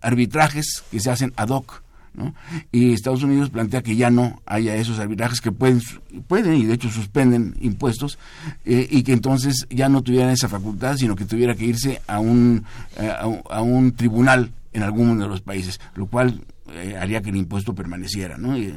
[0.00, 1.83] arbitrajes que se hacen ad hoc
[2.14, 2.34] ¿no?
[2.72, 5.80] Y Estados Unidos plantea que ya no haya esos arbitrajes que pueden,
[6.26, 8.18] pueden y de hecho suspenden impuestos
[8.64, 12.20] eh, y que entonces ya no tuvieran esa facultad, sino que tuviera que irse a
[12.20, 12.64] un,
[12.98, 13.12] eh,
[13.50, 16.40] a, un tribunal en alguno de los países, lo cual
[16.72, 18.56] eh, haría que el impuesto permaneciera, ¿no?
[18.56, 18.72] Y,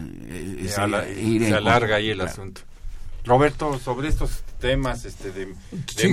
[0.67, 2.61] se, alarga ahí el asunto.
[3.23, 5.47] Roberto, sobre estos temas este, de,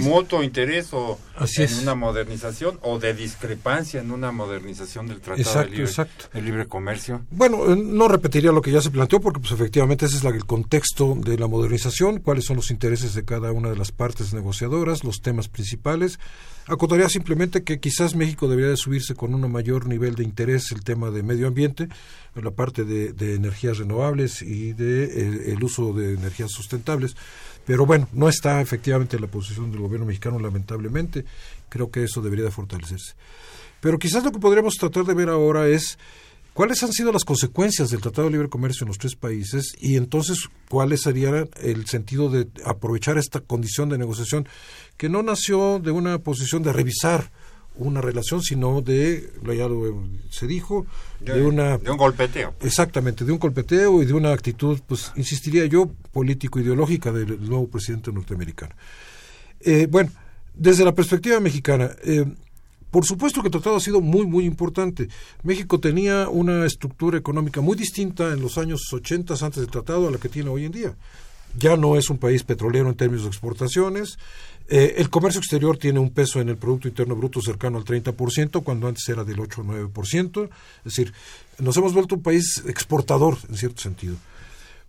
[0.00, 1.18] mutuo interés o
[1.56, 7.22] en una modernización o de discrepancia en una modernización del Tratado de, libre, Comercio.
[7.30, 10.44] Bueno, eh, no repetiría lo que ya se planteó porque pues efectivamente ese es el
[10.44, 15.04] contexto de la modernización, cuáles son los intereses de cada una de las partes negociadoras,
[15.04, 16.18] los temas principales.
[16.66, 20.82] Acotaría simplemente que quizás México debería de subirse con un mayor nivel de interés el
[20.82, 21.88] tema de medio ambiente,
[22.34, 27.16] la parte de, energías renovables y de eh, el uso de energías sustentables.
[27.66, 31.24] Pero bueno, no está efectivamente en la posición del gobierno mexicano, lamentablemente.
[31.68, 33.14] Creo que eso debería de fortalecerse.
[33.80, 35.98] Pero quizás lo que podríamos tratar de ver ahora es
[36.54, 39.96] cuáles han sido las consecuencias del Tratado de Libre Comercio en los tres países y
[39.96, 44.48] entonces cuáles sería el sentido de aprovechar esta condición de negociación
[44.96, 47.30] que no nació de una posición de revisar
[47.76, 50.86] una relación, sino de, ya lo, se dijo,
[51.20, 51.78] de, una...
[51.78, 52.54] De un golpeteo.
[52.60, 58.12] Exactamente, de un golpeteo y de una actitud, pues, insistiría yo, político-ideológica del nuevo presidente
[58.12, 58.74] norteamericano.
[59.60, 60.10] Eh, bueno,
[60.54, 62.24] desde la perspectiva mexicana, eh,
[62.94, 65.08] por supuesto que el tratado ha sido muy, muy importante.
[65.42, 70.12] México tenía una estructura económica muy distinta en los años 80 antes del tratado a
[70.12, 70.96] la que tiene hoy en día.
[71.58, 74.16] Ya no es un país petrolero en términos de exportaciones,
[74.68, 78.62] eh, el comercio exterior tiene un peso en el Producto Interno Bruto cercano al 30%,
[78.62, 80.48] cuando antes era del 8 o 9%.
[80.78, 81.12] Es decir,
[81.58, 84.16] nos hemos vuelto un país exportador, en cierto sentido.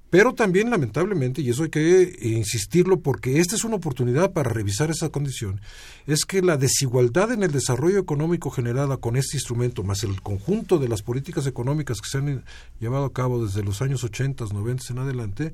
[0.09, 4.89] Pero también, lamentablemente, y eso hay que insistirlo porque esta es una oportunidad para revisar
[4.89, 5.59] esa condición,
[6.07, 10.77] es que la desigualdad en el desarrollo económico generada con este instrumento, más el conjunto
[10.77, 12.45] de las políticas económicas que se han
[12.79, 15.53] llevado a cabo desde los años 80, 90 en adelante,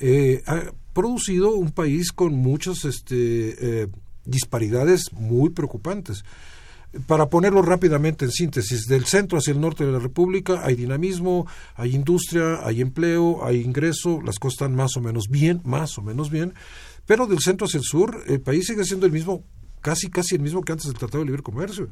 [0.00, 3.88] eh, ha producido un país con muchas este, eh,
[4.24, 6.24] disparidades muy preocupantes.
[7.06, 11.46] Para ponerlo rápidamente en síntesis, del centro hacia el norte de la República hay dinamismo,
[11.76, 16.02] hay industria, hay empleo, hay ingreso, las cosas están más o menos bien, más o
[16.02, 16.52] menos bien,
[17.06, 19.44] pero del centro hacia el sur el país sigue siendo el mismo,
[19.80, 21.90] casi casi el mismo que antes del Tratado de Libre Comercio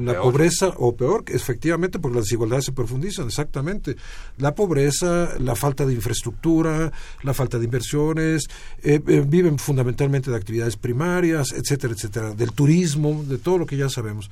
[0.00, 3.96] la pobreza, o peor, efectivamente, porque las desigualdades se profundizan, exactamente.
[4.38, 6.92] La pobreza, la falta de infraestructura,
[7.22, 8.46] la falta de inversiones,
[8.82, 13.76] eh, eh, viven fundamentalmente de actividades primarias, etcétera, etcétera, del turismo, de todo lo que
[13.76, 14.30] ya sabemos.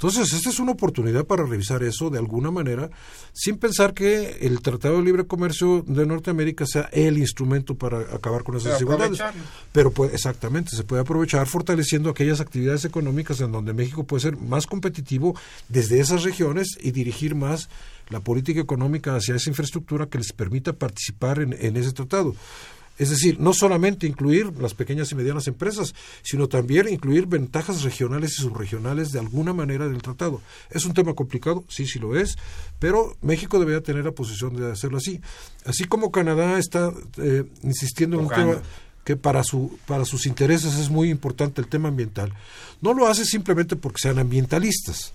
[0.00, 2.88] Entonces, esta es una oportunidad para revisar eso de alguna manera,
[3.34, 8.42] sin pensar que el Tratado de Libre Comercio de Norteamérica sea el instrumento para acabar
[8.42, 9.20] con esas desigualdades.
[9.72, 14.38] Pero pues, exactamente, se puede aprovechar fortaleciendo aquellas actividades económicas en donde México puede ser
[14.38, 17.68] más competitivo desde esas regiones y dirigir más
[18.08, 22.34] la política económica hacia esa infraestructura que les permita participar en ese tratado.
[23.00, 28.32] Es decir, no solamente incluir las pequeñas y medianas empresas, sino también incluir ventajas regionales
[28.32, 30.42] y subregionales de alguna manera del tratado.
[30.68, 32.36] Es un tema complicado, sí, sí lo es,
[32.78, 35.18] pero México debería tener la posición de hacerlo así.
[35.64, 38.62] Así como Canadá está eh, insistiendo en un tema
[39.02, 42.34] que para, su, para sus intereses es muy importante el tema ambiental.
[42.82, 45.14] No lo hace simplemente porque sean ambientalistas.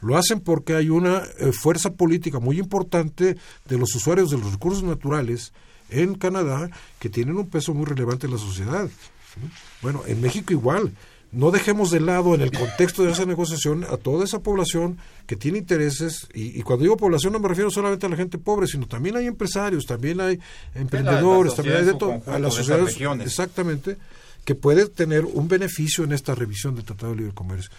[0.00, 3.36] Lo hacen porque hay una eh, fuerza política muy importante
[3.68, 5.52] de los usuarios de los recursos naturales
[5.92, 8.88] en Canadá que tienen un peso muy relevante en la sociedad.
[9.80, 10.92] Bueno, en México igual.
[11.30, 15.34] No dejemos de lado en el contexto de esa negociación a toda esa población que
[15.34, 18.86] tiene intereses, y, cuando digo población no me refiero solamente a la gente pobre, sino
[18.86, 20.38] también hay empresarios, también hay
[20.74, 23.96] emprendedores, también hay de todo, a las sociedades, exactamente,
[24.44, 27.70] que puede tener un beneficio en esta revisión del Tratado de Libre Comercio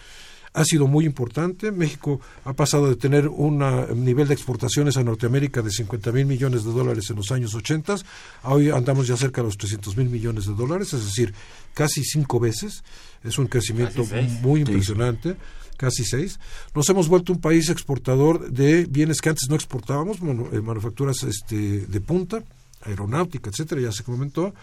[0.54, 1.72] ha sido muy importante.
[1.72, 3.58] México ha pasado de tener un
[4.04, 7.96] nivel de exportaciones a Norteamérica de 50 mil millones de dólares en los años 80,
[8.44, 11.34] hoy andamos ya cerca de los 300 mil millones de dólares, es decir,
[11.74, 12.84] casi cinco veces.
[13.24, 14.04] Es un crecimiento
[14.42, 15.36] muy impresionante.
[15.76, 16.38] casi seis.
[16.72, 21.80] Nos hemos vuelto un país exportador de bienes que antes no exportábamos, eh, manufacturas este,
[21.80, 22.44] de punta,
[22.82, 24.54] aeronáutica, etcétera, ya se comentó.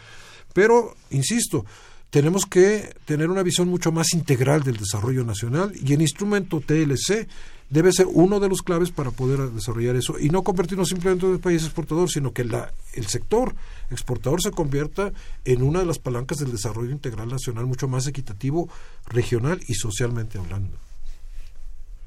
[0.53, 1.65] Pero, insisto,
[2.11, 7.27] tenemos que tener una visión mucho más integral del desarrollo nacional y el instrumento TLC
[7.69, 11.31] debe ser uno de los claves para poder desarrollar eso y no convertirnos simplemente en
[11.31, 13.55] un país exportador, sino que la, el sector
[13.89, 15.13] exportador se convierta
[15.45, 18.67] en una de las palancas del desarrollo integral nacional mucho más equitativo,
[19.07, 20.77] regional y socialmente hablando.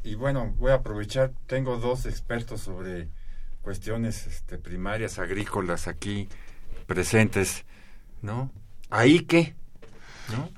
[0.03, 3.09] Y bueno, voy a aprovechar, tengo dos expertos sobre
[3.63, 6.29] cuestiones este, primarias agrícolas aquí
[6.87, 7.65] presentes,
[8.21, 8.51] ¿no?
[8.91, 9.55] ¿Ahí qué?
[10.33, 10.49] ¿No?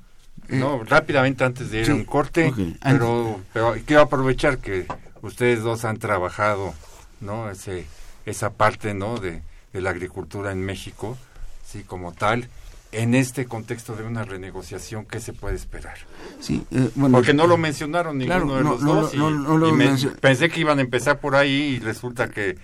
[0.49, 4.85] Eh, no, rápidamente antes de ir a un corte, pero, pero quiero aprovechar que
[5.21, 6.73] ustedes dos han trabajado
[7.19, 7.85] no ese
[8.25, 9.41] esa parte no de,
[9.73, 11.17] de la agricultura en México
[11.65, 12.47] sí como tal
[12.91, 15.97] en este contexto de una renegociación qué se puede esperar
[16.39, 19.29] Sí, eh, bueno, porque no lo mencionaron ninguno Claro, de los no, dos y, no,
[19.31, 22.57] no lo y me- mencio- pensé que iban a empezar por ahí y resulta que,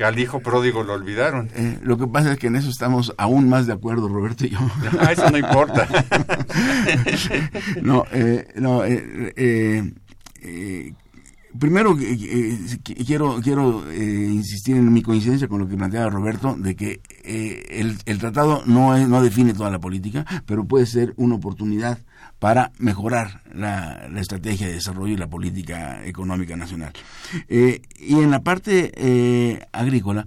[0.00, 3.12] que al hijo pródigo lo olvidaron eh, lo que pasa es que en eso estamos
[3.18, 4.58] aún más de acuerdo, Roberto y yo.
[4.98, 5.86] Ah, eso no importa
[7.82, 9.92] no, eh, no, eh, eh,
[10.40, 10.94] eh,
[11.58, 16.10] primero eh, eh, qu- quiero quiero eh, insistir en mi coincidencia con lo que planteaba
[16.10, 20.86] Roberto de que eh, el, tratado no es- no define toda la política, pero puede
[20.86, 21.98] ser una oportunidad
[22.38, 26.92] para mejorar la, la estrategia de desarrollo y la política económica nacional.
[27.48, 30.26] Eh, y en la parte agrícola,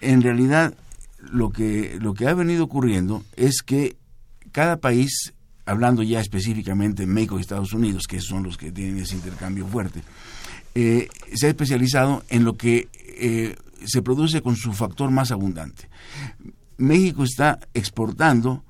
[0.00, 0.74] en realidad
[1.32, 3.96] lo que lo que ha venido ocurriendo es que
[4.52, 5.32] cada país,
[5.64, 10.02] hablando ya específicamente México y Estados Unidos, que son los que tienen ese intercambio fuerte,
[10.78, 15.88] eh, se ha especializado en lo que eh, se produce con su factor más abundante.
[16.76, 18.62] México está exportando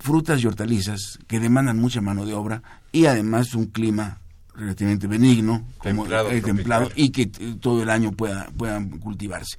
[0.00, 4.20] frutas y hortalizas que demandan mucha mano de obra y además un clima
[4.54, 9.58] relativamente benigno, como Templado, templado y que todo el año pueda, puedan cultivarse.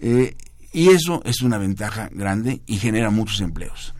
[0.00, 0.34] Eh,
[0.72, 3.94] y eso es una ventaja grande y genera muchos empleos.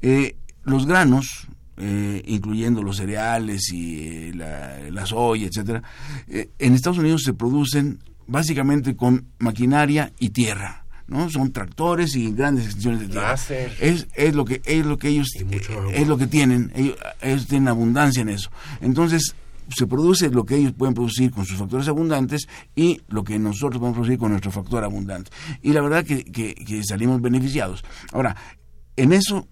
[0.00, 1.48] Eh, los granos,
[1.84, 5.82] eh, incluyendo los cereales y eh, la, la soya, etcétera,
[6.28, 10.84] eh, en Estados Unidos se producen básicamente con maquinaria y tierra.
[11.08, 11.28] ¿no?
[11.28, 13.32] Son tractores y grandes extensiones de tierra.
[13.80, 17.46] Es, es lo que es lo que ellos eh, es lo que tienen ellos, ellos
[17.48, 19.34] tienen abundancia en eso entonces
[19.76, 23.78] se produce lo que ellos pueden producir con sus factores abundantes y lo que nosotros
[23.80, 25.30] podemos producir con nuestro factor abundante
[25.62, 28.34] y la verdad que, que- que salimos beneficiados ahora
[28.96, 29.48] en eso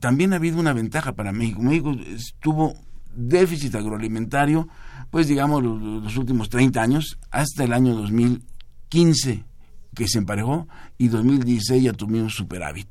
[0.00, 1.96] también ha habido una ventaja para México México
[2.40, 2.74] tuvo
[3.14, 4.68] déficit agroalimentario
[5.10, 9.44] pues digamos los, los últimos 30 años hasta el año 2015
[9.94, 10.68] que se emparejó
[10.98, 12.88] y 2016 ya tuvimos superávit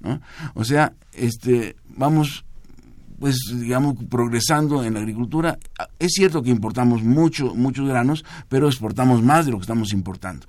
[0.00, 0.20] ¿no?
[0.54, 2.44] o sea este vamos
[3.18, 5.58] pues digamos progresando en la agricultura
[5.98, 10.46] es cierto que importamos mucho muchos granos pero exportamos más de lo que estamos importando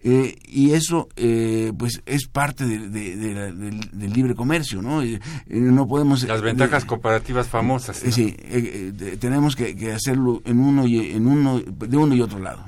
[0.00, 5.14] Eh, y eso eh, pues es parte de- de- del, del libre comercio no Eh,
[5.14, 8.12] eh, no podemos las ventajas de- comparativas famosas eh, ¿no?
[8.12, 12.20] sí eh, eh, tenemos que, que hacerlo en uno y en uno de uno y
[12.20, 12.62] otro lado.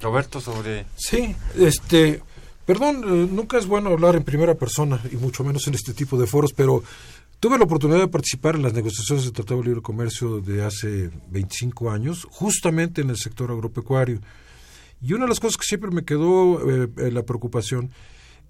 [0.00, 2.22] Roberto sobre Sí, este,
[2.66, 6.18] perdón, eh, nunca es bueno hablar en primera persona y mucho menos en este tipo
[6.18, 6.82] de foros, pero
[7.40, 11.10] tuve la oportunidad de participar en las negociaciones del Tratado de Libre Comercio de hace
[11.30, 14.20] 25 años, justamente en el sector agropecuario.
[15.00, 17.90] Y una de las cosas que siempre me quedó eh, eh, la preocupación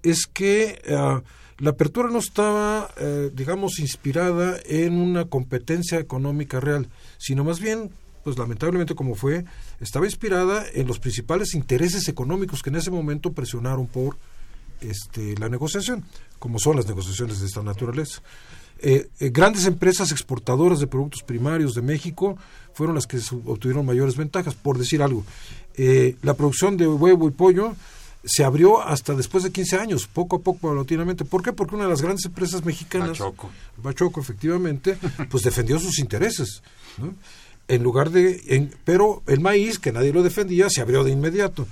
[0.01, 1.21] es que ah,
[1.59, 7.91] la apertura no estaba, eh, digamos, inspirada en una competencia económica real, sino más bien,
[8.23, 9.45] pues lamentablemente como fue,
[9.79, 14.17] estaba inspirada en los principales intereses económicos que en ese momento presionaron por
[14.81, 16.05] este, la negociación,
[16.39, 18.21] como son las negociaciones de esta naturaleza.
[18.81, 22.37] Eh, eh, grandes empresas exportadoras de productos primarios de México
[22.73, 24.55] fueron las que obtuvieron mayores ventajas.
[24.55, 25.25] Por decir algo,
[25.75, 27.75] eh, la producción de huevo y pollo
[28.23, 31.23] se abrió hasta después de 15 años, poco a poco, paulatinamente.
[31.25, 31.53] ¿Por qué?
[31.53, 33.49] Porque una de las grandes empresas mexicanas, Bachoco.
[33.81, 34.97] Bachoco, efectivamente,
[35.29, 36.61] pues defendió sus intereses.
[36.97, 37.13] ¿no?
[37.67, 38.41] En lugar de.
[38.47, 41.67] en- pero el maíz, que nadie lo defendía, se abrió de inmediato.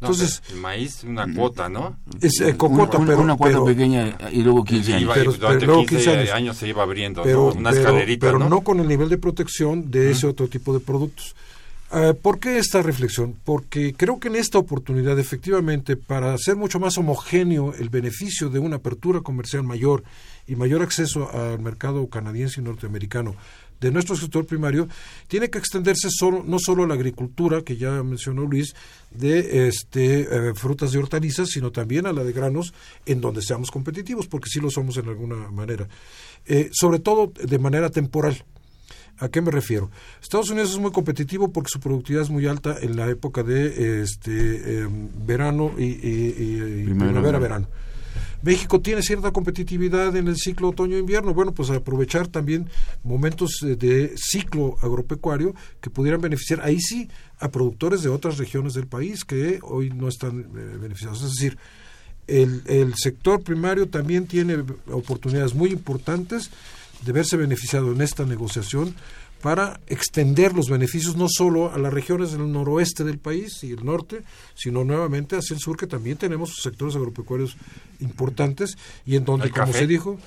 [0.00, 3.20] Entonces, el maíz una cuota no es eh, cocota, una, pero.
[3.20, 6.10] una cuota pero- pequeña y luego 15 años Iba- Pero- durante pero luego 15, 15
[6.20, 6.30] años.
[6.34, 6.56] años.
[6.56, 7.60] se iba abriendo pero, ¿no?
[7.60, 8.48] una pero- escalerita pero ¿no?
[8.48, 11.34] no con el nivel de protección de ese otro tipo de productos.
[11.92, 13.34] Ah, ¿Por qué esta reflexión?
[13.44, 18.60] Porque creo que en esta oportunidad, efectivamente, para hacer mucho más homogéneo el beneficio de
[18.60, 20.04] una apertura comercial mayor
[20.46, 23.34] y mayor acceso al mercado canadiense y norteamericano
[23.80, 24.88] de nuestro sector primario,
[25.28, 28.74] tiene que extenderse solo, no solo a la agricultura, que ya mencionó Luis,
[29.10, 32.72] de este, eh, frutas y hortalizas, sino también a la de granos,
[33.06, 35.88] en donde seamos competitivos, porque sí lo somos en alguna manera.
[36.46, 38.44] Eh, sobre todo de manera temporal.
[39.18, 39.90] ¿A qué me refiero?
[40.22, 44.00] Estados Unidos es muy competitivo porque su productividad es muy alta en la época de
[44.02, 47.68] este em, verano y, y- y- y Primavera, primavera-verano.
[48.42, 51.34] México tiene cierta competitividad en el ciclo otoño-invierno.
[51.34, 52.68] Bueno, pues aprovechar también
[53.02, 58.86] momentos de ciclo agropecuario que pudieran beneficiar, ahí sí, a productores de otras regiones del
[58.86, 61.22] país que hoy no están eh, beneficiados.
[61.22, 61.58] Es decir,
[62.26, 66.50] el sector primario también tiene oportunidades muy importantes
[67.04, 68.94] de verse beneficiado en esta negociación
[69.42, 73.84] para extender los beneficios no solo a las regiones del noroeste del país y el
[73.84, 74.22] norte,
[74.54, 77.56] sino nuevamente hacia el sur, que también tenemos sectores agropecuarios
[78.00, 78.76] importantes
[79.06, 80.18] y en donde, ¿El como se dijo,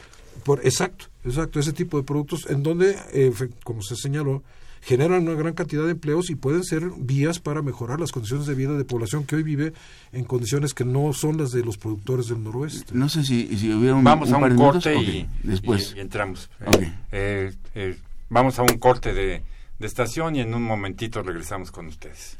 [0.43, 3.31] por exacto, exacto, ese tipo de productos, en donde, eh,
[3.63, 4.43] como se señaló,
[4.81, 8.53] generan una gran cantidad de empleos y pueden ser vías para mejorar las condiciones de
[8.55, 9.71] vida de población que hoy vive
[10.11, 12.93] en condiciones que no son las de los productores del noroeste.
[12.93, 15.13] No sé si, si hubiera un, Vamos un a par un de corte minutos.
[15.15, 15.93] y, después.
[15.95, 16.49] y- y entramos.
[16.65, 16.81] Ok.
[16.81, 17.97] Eh, eh, eh,
[18.33, 19.43] vamos a un corte de,
[19.77, 22.39] de estación y en un momentito regresamos con ustedes.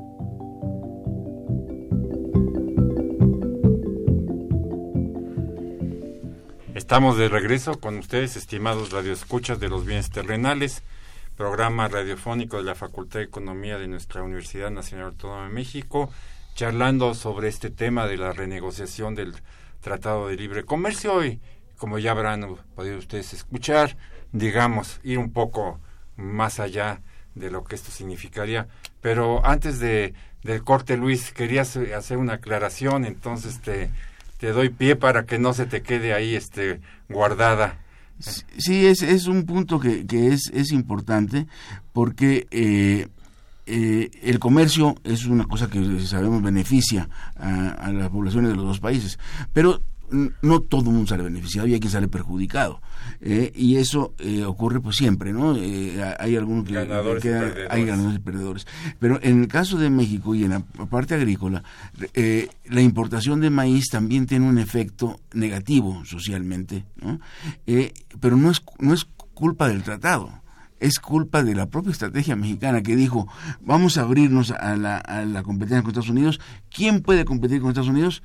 [6.91, 10.83] Estamos de regreso con ustedes, estimados radioescuchas de los bienes terrenales,
[11.37, 16.11] programa radiofónico de la Facultad de Economía de nuestra Universidad Nacional Autónoma de México,
[16.53, 19.35] charlando sobre este tema de la renegociación del
[19.79, 21.39] Tratado de Libre Comercio y,
[21.77, 23.95] como ya habrán podido ustedes escuchar,
[24.33, 25.79] digamos, ir un poco
[26.17, 26.99] más allá
[27.35, 28.67] de lo que esto significaría.
[28.99, 30.13] Pero antes de
[30.43, 33.91] del corte, Luis, querías eh, hacer una aclaración, entonces te,
[34.41, 37.77] te doy pie para que no se te quede ahí este guardada.
[38.17, 41.45] Sí, es, es un punto que, que es, es importante
[41.93, 43.07] porque eh,
[43.67, 48.65] eh, el comercio es una cosa que sabemos beneficia a, a las poblaciones de los
[48.65, 49.19] dos países,
[49.53, 49.83] pero
[50.41, 52.81] no todo el mundo sale beneficiado y hay quien sale perjudicado.
[53.21, 55.55] Eh, y eso eh, ocurre pues siempre, ¿no?
[55.55, 58.67] Eh, hay algunos que, Ganadores que hay ganadores y perdedores.
[58.99, 61.63] Pero en el caso de México y en la parte agrícola,
[62.13, 67.19] eh, la importación de maíz también tiene un efecto negativo socialmente, ¿no?
[67.67, 70.41] Eh, pero no es, no es culpa del tratado.
[70.79, 73.27] Es culpa de la propia estrategia mexicana que dijo,
[73.61, 76.39] vamos a abrirnos a la, a la competencia con Estados Unidos.
[76.73, 78.23] ¿Quién puede competir con Estados Unidos?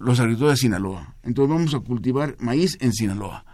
[0.00, 1.14] Los agricultores de Sinaloa.
[1.22, 3.44] Entonces vamos a cultivar maíz en Sinaloa.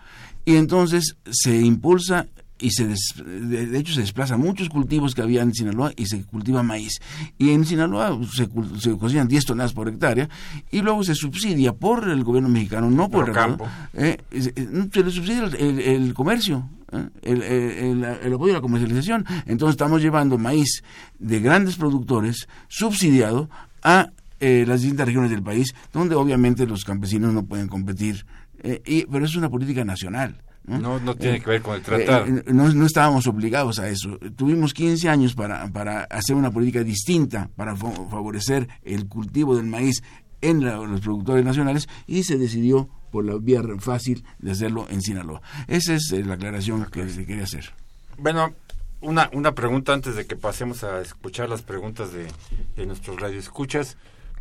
[0.45, 2.29] Y entonces se impulsa
[2.59, 6.23] y se des- de, hecho se desplaza muchos cultivos que había en Sinaloa y se
[6.23, 7.01] cultiva maíz.
[7.37, 10.29] Y en Sinaloa se, cul- se cocinan 10 toneladas por hectárea
[10.71, 13.69] y luego se subsidia por el gobierno mexicano, no por, Por el campo.
[13.93, 18.63] eh, se se le subsidia el, el- el comercio, eh, el- el apoyo a la
[18.63, 19.27] comercialización.
[19.47, 20.83] Entonces estamos llevando maíz
[21.19, 23.51] de grandes productores subsidiado
[23.83, 24.11] a
[24.41, 28.27] eh, las distintas regiones del país, donde obviamente los campesinos no pueden competir.
[28.63, 30.43] eh, y, pero es una política nacional.
[30.65, 30.79] ¿no?
[30.79, 32.27] No, no tiene Eh, que ver con el tratado.
[32.27, 34.19] eh, no, no estábamos obligados a eso.
[34.35, 39.67] Tuvimos 15 años para, para hacer una política distinta, para fa- favorecer el cultivo del
[39.67, 40.03] maíz
[40.41, 45.01] en la- los productores nacionales y se decidió por la vía fácil de hacerlo en
[45.03, 45.41] Sinaloa.
[45.69, 47.73] Esa es eh, la aclaración que se quería hacer.
[48.19, 48.53] Bueno,
[49.03, 52.27] una, una pregunta antes de que pasemos a escuchar las preguntas de,
[52.75, 53.97] de nuestros radioescuchas.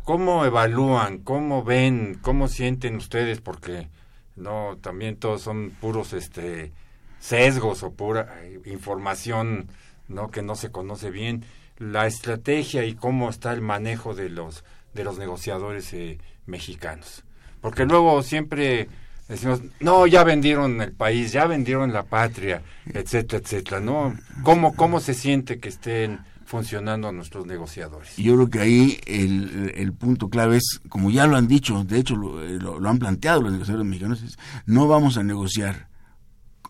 [0.06, 3.40] ¿Cómo evalúan, cómo ven, cómo sienten ustedes?
[3.40, 3.88] Porque
[4.36, 6.70] no, también todos son puros este
[7.18, 9.66] sesgos o pura eh, información
[10.06, 11.44] no que no se conoce bien.
[11.78, 14.62] La estrategia y cómo está el manejo de los
[14.94, 17.24] de los negociadores eh, mexicanos.
[17.60, 18.88] Porque luego siempre
[19.26, 25.00] decimos no ya vendieron el país ya vendieron la patria etcétera etcétera no cómo cómo
[25.00, 30.80] se siente que estén funcionando nuestros negociadores Yo creo que ahí el, punto clave es,
[30.88, 34.22] como ya lo han dicho, de hecho lo, eh, lo- han planteado los negociadores mexicanos,
[34.22, 35.88] es, no vamos a negociar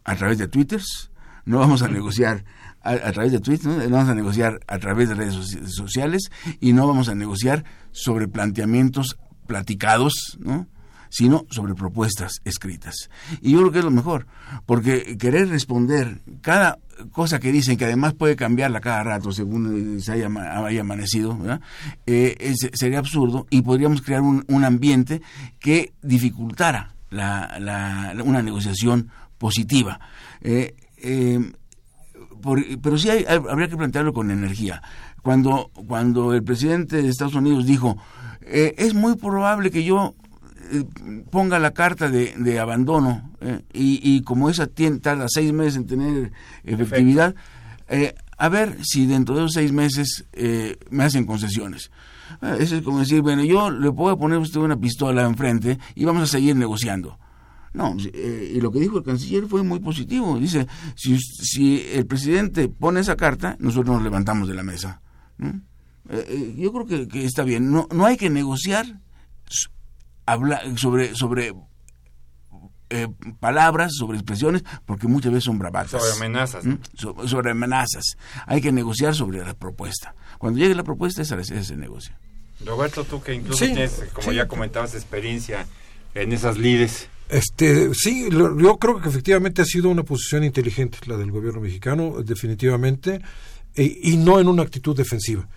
[0.04, 1.10] a través de twitters,
[1.44, 2.44] no vamos a negociar
[2.82, 3.76] a, a través de tweets, ¿no?
[3.90, 8.28] vamos a negociar a través de redes soci- sociales y no vamos a negociar sobre
[8.28, 10.66] planteamientos platicados, ¿no?
[11.08, 13.08] sino sobre propuestas escritas.
[13.40, 14.26] Y yo creo que es lo mejor,
[14.66, 16.78] porque querer responder cada
[17.12, 21.38] cosa que dicen, que además puede cambiarla cada rato según se haya, amanecido,
[22.06, 25.22] eh, sería absurdo y podríamos crear un, ambiente
[25.58, 30.00] que dificultara la, una negociación positiva.
[30.40, 31.52] Eh, eh,
[32.82, 34.82] pero sí habría que plantearlo con energía.
[35.22, 37.96] Cuando, cuando el presidente de Estados Unidos dijo,
[38.40, 40.25] es muy probable que yo eh,
[41.30, 46.32] ponga la carta de, abandono eh, y, como esa tiene, tarda seis meses en tener
[46.64, 47.34] efectividad,
[47.88, 50.26] eh, a ver si dentro de esos seis meses
[50.90, 51.90] me hacen concesiones.
[52.58, 56.22] eso es como decir, bueno, yo le puedo poner usted una pistola enfrente y vamos
[56.22, 57.18] a seguir negociando.
[57.72, 60.38] No, y lo que dijo el canciller fue muy positivo.
[60.38, 65.02] Dice, si, si el presidente pone esa carta, nosotros nos levantamos de la mesa.
[65.38, 67.70] yo creo que, que, está bien.
[67.70, 69.00] No, no hay que negociar
[70.26, 71.54] habla sobre sobre
[72.88, 73.08] eh,
[73.40, 76.00] palabras, sobre expresiones, porque muchas veces son bravatas.
[76.00, 76.64] Sobre amenazas.
[76.64, 76.78] ¿Mm?
[77.26, 78.16] sobre amenazas.
[78.46, 80.14] Hay que negociar sobre la propuesta.
[80.38, 82.16] Cuando llegue la propuesta, esa, se negocia.
[82.64, 85.66] Roberto, tú que incluso tienes, como ya comentabas, experiencia
[86.14, 87.08] en esas lides.
[87.28, 92.22] Este, sí, yo creo que efectivamente ha sido una posición inteligente la del gobierno mexicano,
[92.22, 93.20] definitivamente,
[93.74, 95.48] e, y no en una actitud defensiva,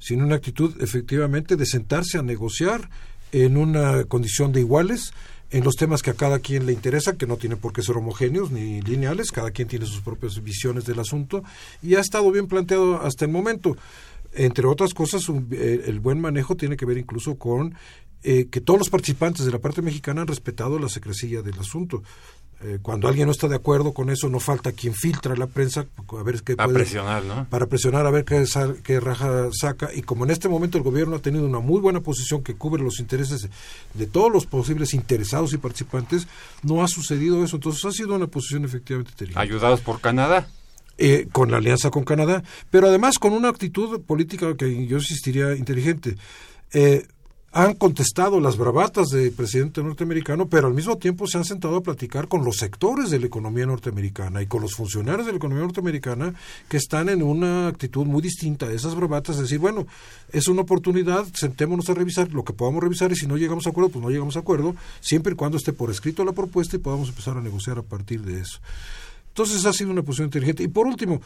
[0.00, 2.90] sino en una actitud efectivamente de sentarse a negociar
[3.32, 5.12] en una condición de iguales
[5.52, 7.96] en los temas que a cada quien le interesa, que no tienen por qué ser
[7.96, 11.44] homogéneos ni lineales, cada quien tiene sus propias visiones del asunto
[11.82, 13.76] y ha estado bien planteado hasta el momento.
[14.32, 17.74] Entre otras cosas, eh, el buen manejo tiene que ver incluso con
[18.22, 22.02] eh, que todos los participantes de la parte mexicana han respetado la secrecía del asunto.
[22.64, 25.86] Eh, cuando alguien no está de acuerdo con eso, no falta quien filtra la prensa
[26.08, 27.46] a ver qué puede, presionar, ¿no?
[27.50, 28.44] Para presionar a ver qué,
[28.84, 29.90] qué, raja saca.
[29.92, 32.82] Y como en este momento el gobierno ha tenido una muy buena posición que cubre
[32.82, 33.48] los intereses
[33.94, 36.28] de, todos los posibles interesados y participantes,
[36.62, 37.56] no ha sucedido eso.
[37.56, 39.40] Entonces ha sido una posición efectivamente terrible.
[39.40, 40.46] ¿Ayudados por Canadá?
[40.98, 45.56] Eh, con la alianza con Canadá, pero además con una actitud política que yo insistiría
[45.56, 46.16] inteligente.
[46.72, 47.08] Eh,
[47.54, 51.82] han contestado las bravatas del presidente norteamericano, pero al mismo tiempo se han sentado a
[51.82, 55.64] platicar con los sectores de la economía norteamericana y con los funcionarios de la economía
[55.64, 56.32] norteamericana
[56.70, 59.86] que están en una actitud muy distinta de esas bravatas, decir, bueno,
[60.30, 63.70] es una oportunidad, sentémonos a revisar lo que podamos revisar y si no llegamos a
[63.70, 66.78] acuerdo, pues no llegamos a acuerdo, siempre y cuando esté por escrito la propuesta y
[66.78, 68.60] podamos empezar a negociar a partir de eso.
[69.28, 70.62] Entonces ha sido una posición inteligente.
[70.62, 71.22] Y por último,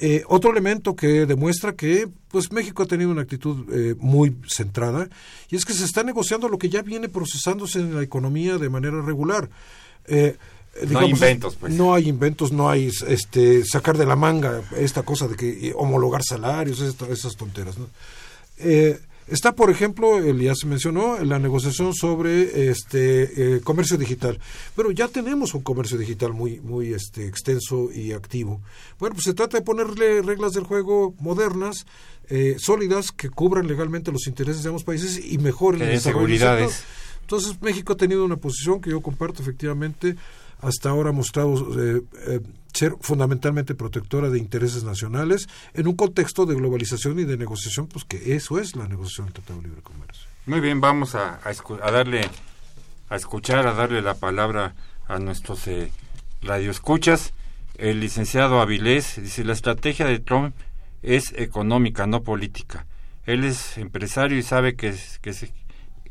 [0.00, 5.08] eh, otro elemento que demuestra que pues México ha tenido una actitud eh, muy centrada
[5.50, 8.68] y es que se está negociando lo que ya viene procesándose en la economía de
[8.68, 9.48] manera regular.
[10.06, 10.36] Eh,
[10.88, 11.74] no hay inventos, pues.
[11.74, 16.22] No hay inventos, no hay este, sacar de la manga esta cosa de que homologar
[16.22, 17.76] salarios, esas tonteras.
[17.78, 17.88] ¿no?
[19.30, 24.38] Está, por ejemplo, el, ya se mencionó, la negociación sobre este eh, comercio digital.
[24.74, 28.60] Pero ya tenemos un comercio digital muy, muy este, extenso y activo.
[28.98, 31.86] Bueno, pues se trata de ponerle reglas del juego modernas,
[32.30, 36.68] eh, sólidas, que cubran legalmente los intereses de ambos países y mejoren el desarrollo.
[37.20, 40.16] Entonces, México ha tenido una posición que yo comparto efectivamente
[40.60, 42.40] hasta ahora ha mostrado eh, eh,
[42.72, 48.04] ser fundamentalmente protectora de intereses nacionales en un contexto de globalización y de negociación, pues
[48.04, 50.28] que eso es la negociación del Tratado de Libre Comercio.
[50.46, 52.28] Muy bien, vamos a, a, darle,
[53.08, 54.74] a escuchar, a darle la palabra
[55.06, 55.90] a nuestros eh,
[56.42, 57.32] radioescuchas.
[57.76, 60.54] El licenciado Avilés dice, la estrategia de Trump
[61.02, 62.86] es económica, no política.
[63.24, 65.52] Él es empresario y sabe que, que, se,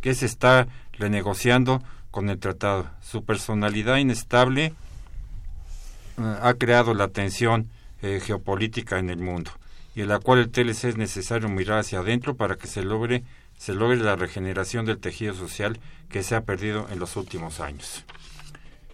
[0.01, 2.89] que se está renegociando con el tratado.
[3.01, 4.73] Su personalidad inestable
[6.17, 7.69] ha creado la tensión
[8.01, 9.51] eh, geopolítica en el mundo
[9.95, 13.23] y en la cual el TLC es necesario mirar hacia adentro para que se logre
[13.57, 18.05] se logre la regeneración del tejido social que se ha perdido en los últimos años.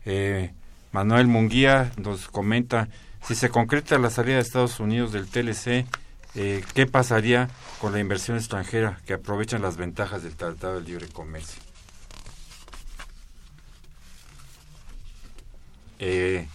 [0.06, 0.54] Eh,
[0.94, 2.88] Manuel Munguía nos comenta
[3.28, 5.86] si se concreta la salida de Estados Unidos del TLC,
[6.34, 7.50] ¿qué pasaría
[7.80, 11.62] con la inversión extranjera que aprovechan las ventajas del Tratado de Libre Comercio?
[16.06, 16.48] Eh,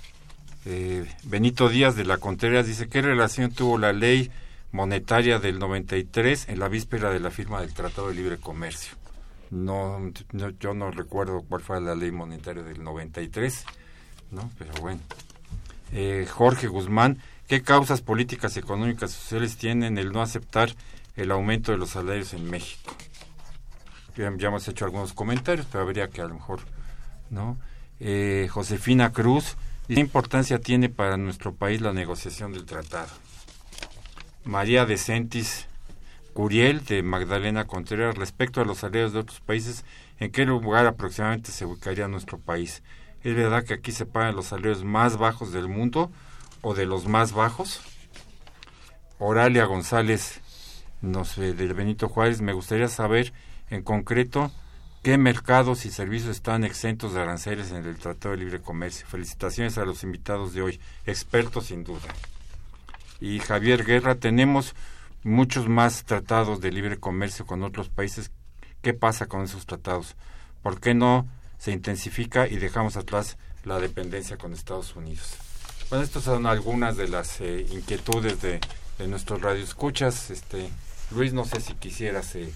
[0.71, 4.31] eh, Benito Díaz de la Contreras dice, ¿qué relación tuvo la ley
[4.71, 8.95] monetaria del 93 en la víspera de la firma del Tratado de Libre Comercio?
[9.51, 10.13] No,
[10.61, 13.65] yo no recuerdo cuál fue la ley monetaria del 93,
[14.31, 14.51] ¿no?
[14.59, 15.01] Pero bueno.
[15.93, 20.75] Eh, Jorge Guzmán, ¿qué causas políticas, económicas, sociales tienen el no aceptar
[21.17, 22.95] el aumento de los salarios en México?
[24.19, 26.61] Ya, ya hemos hecho algunos comentarios, pero habría que a lo mejor,
[27.31, 27.57] ¿no?
[28.01, 29.57] eh, Josefina Cruz,
[29.89, 33.09] ¿qué importancia tiene para nuestro país la negociación del tratado?
[34.45, 35.67] María de Centis,
[36.35, 39.85] Curiel de Magdalena Contreras respecto a los salarios de otros países,
[40.21, 42.83] ¿en qué lugar aproximadamente se ubicaría nuestro país?
[43.25, 46.13] ¿Es verdad que aquí se pagan los salarios más bajos del mundo
[46.63, 47.81] o de los más bajos?
[49.19, 50.41] Oralia González
[51.01, 53.33] nos, del Benito Juárez, me gustaría saber
[53.71, 54.53] en concreto
[55.03, 59.07] qué mercados y servicios están exentos de aranceles en el Tratado de Libre Comercio.
[59.07, 62.09] Felicitaciones a los invitados de hoy, expertos sin duda.
[63.21, 64.75] Y Javier Guerra, tenemos
[65.25, 68.31] muchos más tratados de libre comercio con otros países.
[68.83, 70.17] ¿Qué pasa con esos tratados?
[70.63, 71.27] ¿Por qué no
[71.59, 75.37] se intensifica y dejamos atrás la dependencia con Estados Unidos?
[75.91, 78.61] Bueno, estas son algunas de las eh, inquietudes de,
[78.99, 80.31] de nuestros radioescuchas.
[80.31, 80.69] Este,
[81.11, 82.53] Luis, no sé si quisieras eh,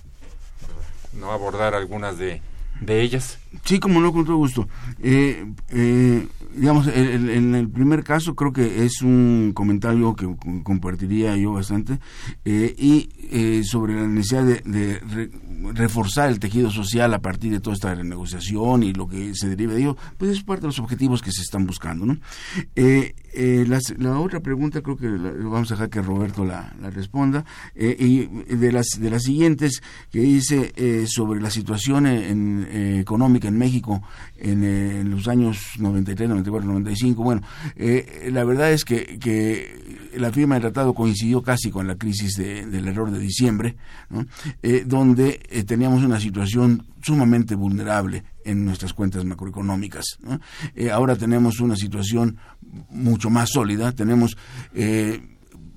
[1.13, 2.41] no abordar algunas de,
[2.81, 3.39] de ellas.
[3.65, 4.69] Sí, como no, con todo gusto.
[5.03, 10.29] Eh, eh, digamos, en el primer caso creo que es un comentario que
[10.63, 11.99] compartiría yo bastante
[12.45, 15.31] eh, y eh, sobre la necesidad de,
[15.75, 19.73] reforzar el tejido social a partir de toda esta renegociación y lo que se deriva
[19.73, 22.05] de ello, pues es parte de los objetivos que se están buscando.
[22.05, 22.19] ¿no?
[23.33, 23.67] Eh,
[23.99, 28.87] la otra pregunta creo que vamos a dejar que Roberto la, responda y de las
[28.99, 34.03] de las siguientes que dice sobre la situación económica en México
[34.39, 37.23] en, en los años 93, 94, 95.
[37.23, 37.43] Bueno,
[37.77, 42.37] eh, la verdad es que, que, la firma del tratado coincidió casi con la crisis
[42.37, 43.77] del error de diciembre,
[44.63, 50.05] eh, donde eh, teníamos una situación sumamente vulnerable en nuestras cuentas macroeconómicas.
[50.93, 52.39] ahora tenemos una situación
[52.91, 54.37] mucho más sólida, tenemos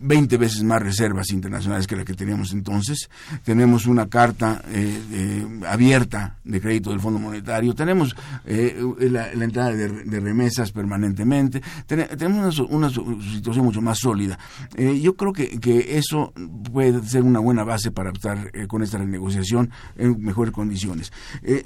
[0.05, 3.09] 20 veces más reservas internacionales que la que teníamos entonces.
[3.43, 7.73] Tenemos una carta eh, abierta de crédito del Fondo Monetario.
[7.73, 8.79] Tenemos eh,
[9.09, 11.61] la, entrada de, remesas permanentemente.
[11.87, 14.37] tenemos una, situación mucho más sólida.
[14.75, 16.33] Eh, yo creo que, que, eso
[16.71, 21.11] puede ser una buena base para estar con esta renegociación en mejores condiciones.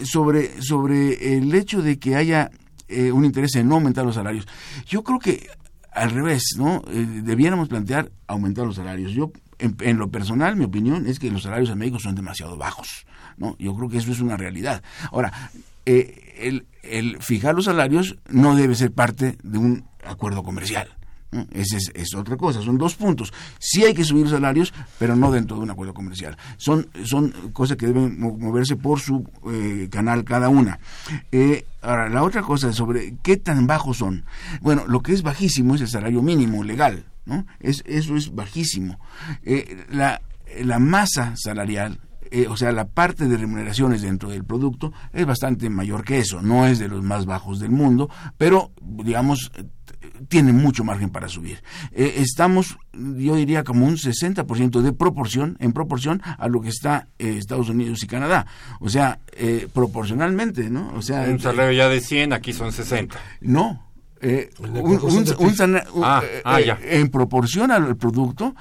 [0.03, 2.51] sobre, sobre el hecho de que haya
[3.13, 4.47] un interés en no aumentar los salarios.
[4.87, 5.47] Yo creo que
[5.91, 6.81] al revés, ¿no?
[6.89, 9.11] Eh, debiéramos plantear aumentar los salarios.
[9.11, 13.05] Yo, en, lo personal, mi opinión es que los salarios en México son demasiado bajos,
[13.37, 13.55] ¿no?
[13.59, 14.83] Yo creo que eso es una realidad.
[15.11, 15.51] Ahora,
[15.85, 20.98] eh, el, el fijar los salarios no debe ser parte de un acuerdo comercial.
[21.51, 23.31] Esa es, otra cosa, son dos puntos.
[23.59, 26.37] Sí hay que subir salarios, pero no dentro de un acuerdo comercial.
[26.57, 30.79] Son, son cosas que deben moverse por su eh, canal cada una.
[31.31, 34.25] Eh, ahora, la otra cosa sobre qué tan bajos son.
[34.61, 37.45] Bueno, lo que es bajísimo es el salario mínimo legal, ¿no?
[37.59, 38.99] Es, eso es bajísimo.
[39.43, 40.21] Eh, la,
[40.63, 41.99] la masa salarial
[42.49, 46.67] o sea, la parte de remuneraciones dentro del producto es bastante mayor que eso, no
[46.67, 49.51] es de los más bajos del mundo, pero digamos
[50.27, 51.61] tiene mucho margen para subir.
[51.91, 57.07] Eh, estamos, yo diría, como un 60% de proporción, en proporción a lo que está
[57.17, 58.45] eh, Estados Unidos y Canadá.
[58.79, 60.91] O sea, eh, proporcionalmente, ¿no?
[60.95, 63.17] O sea, un salario ya de 100, aquí son 60.
[63.41, 63.87] No.
[66.83, 68.53] en proporción al producto,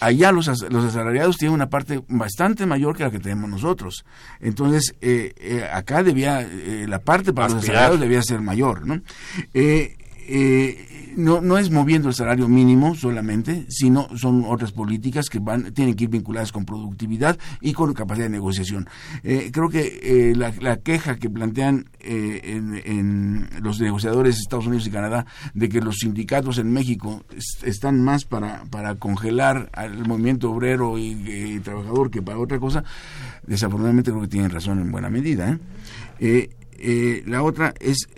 [0.00, 4.06] allá los, los asalariados tienen una parte bastante mayor que la que tenemos nosotros.
[4.40, 4.94] Entonces,
[5.70, 6.48] acá debía,
[6.86, 9.02] la parte para los asalariados debía ser mayor, ¿no?
[10.28, 15.72] Eh, no, no es moviendo el salario mínimo solamente, sino son otras políticas que van,
[15.72, 18.88] tienen que ir vinculadas con productividad y con capacidad de negociación.
[19.24, 24.86] Eh, creo que eh, la, queja que plantean eh, en, los negociadores de Estados Unidos
[24.86, 27.24] y Canadá de que los sindicatos en México
[27.62, 32.84] están más para, para congelar al movimiento obrero y, trabajador que para otra cosa,
[33.46, 35.58] desafortunadamente creo que tienen razón en buena medida.
[37.26, 38.08] la otra es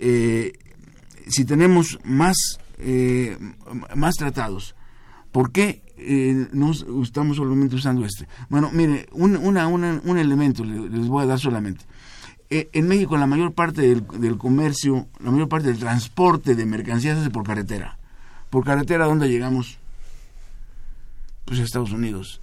[1.29, 2.35] si tenemos más,
[2.79, 3.37] eh,
[3.95, 4.75] más tratados,
[5.31, 6.71] ¿por qué eh, no
[7.03, 8.27] estamos solamente usando este?
[8.49, 11.85] Bueno, mire, un, una, un elemento les voy a dar solamente.
[12.49, 16.65] Eh, en México la mayor parte del, del, comercio, la mayor parte del transporte de
[16.65, 17.99] mercancías se hace por carretera.
[18.49, 19.77] ¿Por carretera dónde llegamos?
[21.45, 22.41] Pues a Estados Unidos.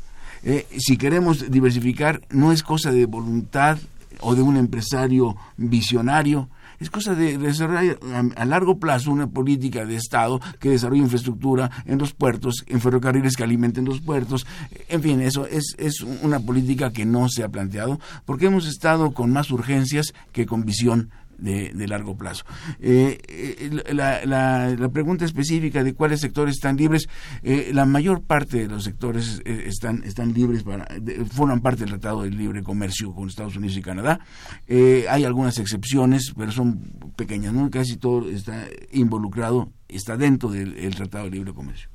[0.78, 3.78] si queremos diversificar, no es cosa de voluntad
[4.20, 6.48] o de un empresario visionario,
[6.80, 7.98] es cosa de desarrollar
[8.36, 13.36] a, largo plazo una política de Estado que desarrolle infraestructura en los puertos, en ferrocarriles
[13.36, 14.46] que alimenten los puertos.
[14.88, 19.12] En fin, eso es, es una política que no se ha planteado porque hemos estado
[19.12, 22.44] con más urgencias que con visión de, largo plazo.
[22.80, 27.08] Eh, eh, la, la, pregunta específica de cuáles sectores están libres,
[27.42, 30.86] eh, la mayor parte de los sectores están, están libres, para,
[31.32, 34.20] forman parte del Tratado de Libre Comercio con Estados Unidos y Canadá.
[34.68, 36.78] hay algunas excepciones, pero son
[37.16, 37.70] pequeñas, ¿no?
[37.70, 41.88] casi todo está involucrado, está dentro del Tratado de Libre Comercio.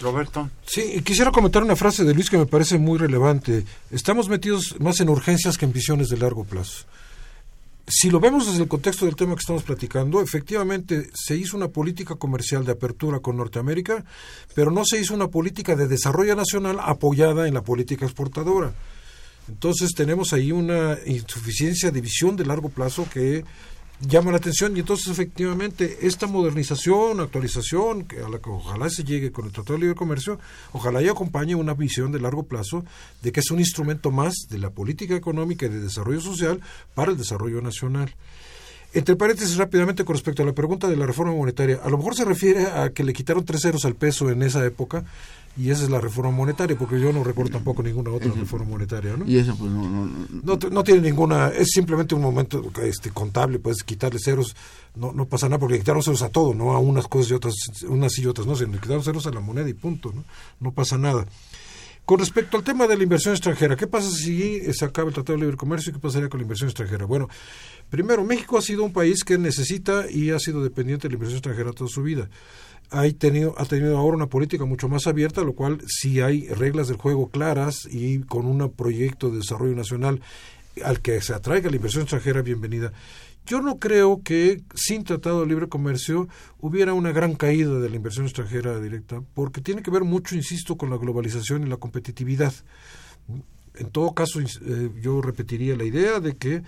[0.00, 0.50] Roberto.
[0.66, 3.64] Sí, quisiera comentar una frase de Luis que me parece muy relevante.
[3.90, 6.86] Estamos metidos más en urgencias que en visiones de largo plazo.
[7.88, 11.68] Si lo vemos desde el contexto del tema que estamos platicando, efectivamente se hizo una
[11.68, 14.04] política comercial de apertura con Norteamérica,
[14.56, 18.74] pero no se hizo una política de desarrollo nacional apoyada en la política exportadora.
[19.48, 23.44] Entonces tenemos ahí una insuficiencia de visión de largo plazo que
[24.00, 29.04] llama la atención y entonces efectivamente esta modernización, actualización, que a la que ojalá se
[29.04, 30.38] llegue con el Tratado de Libre Comercio,
[30.72, 32.84] ojalá y acompañe una visión de largo plazo
[33.22, 36.60] de que es un instrumento más de la política económica y de desarrollo social
[36.94, 38.14] para el desarrollo nacional.
[38.92, 42.14] Entre paréntesis, rápidamente con respecto a la pregunta de la reforma monetaria, a lo mejor
[42.14, 45.04] se refiere a que le quitaron tres ceros al peso en esa época
[45.56, 49.16] y esa es la reforma monetaria, porque yo no recuerdo tampoco ninguna otra reforma monetaria,
[49.16, 49.26] ¿no?
[49.26, 53.82] Y eso pues no, no, no, tiene ninguna, es simplemente un momento este contable, puedes
[53.82, 54.54] quitarle ceros,
[54.94, 57.34] no, no pasa nada, porque le quitaron ceros a todo, no a unas cosas y
[57.34, 57.54] otras,
[57.88, 60.24] unas y otras, no, se le quitaron ceros a la moneda y punto, ¿no?
[60.60, 61.26] No pasa nada.
[62.04, 65.38] Con respecto al tema de la inversión extranjera, ¿qué pasa si se acaba el Tratado
[65.38, 67.04] de Libre Comercio y qué pasaría con la inversión extranjera?
[67.04, 67.28] Bueno,
[67.90, 71.38] primero, México ha sido un país que necesita y ha sido dependiente de la inversión
[71.38, 72.28] extranjera toda su vida
[72.90, 76.88] ha tenido, ha tenido ahora una política mucho más abierta, lo cual si hay reglas
[76.88, 80.20] del juego claras y con un proyecto de desarrollo nacional
[80.84, 82.92] al que se atraiga la inversión extranjera, bienvenida.
[83.46, 86.28] Yo no creo que sin tratado de libre comercio
[86.58, 90.76] hubiera una gran caída de la inversión extranjera directa, porque tiene que ver mucho, insisto,
[90.76, 92.52] con la globalización y la competitividad.
[93.76, 96.62] En todo caso, eh, yo repetiría la idea de que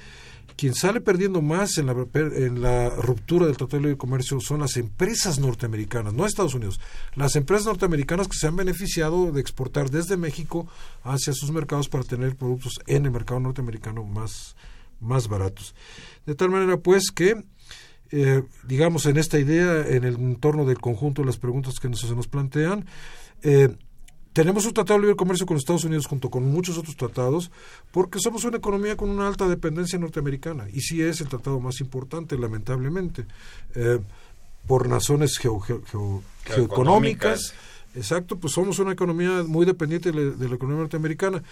[0.59, 5.38] quien sale perdiendo más en la, ruptura del Tratado de Libre Comercio son las empresas
[5.38, 6.80] norteamericanas, no Estados Unidos.
[7.14, 10.66] Las empresas norteamericanas que se han beneficiado de exportar desde México
[11.04, 14.56] hacia sus mercados para tener productos en el mercado norteamericano más,
[15.00, 15.76] más baratos.
[16.26, 17.36] De tal manera, pues, que
[18.11, 22.00] eh, digamos, en esta idea, en el entorno del conjunto de las preguntas que nos,
[22.00, 22.84] se nos plantean,
[23.42, 23.76] eh,
[24.39, 27.51] tenemos un tratado de libre comercio con Estados Unidos junto con muchos otros tratados
[27.91, 31.80] porque somos una economía con una alta dependencia norteamericana y sí es el tratado más
[31.80, 33.26] importante, lamentablemente,
[33.74, 33.99] eh,
[34.64, 37.53] por razones geoeconómicas.
[37.97, 41.43] Exacto, pues somos una economía muy dependiente de la, economía norteamericana.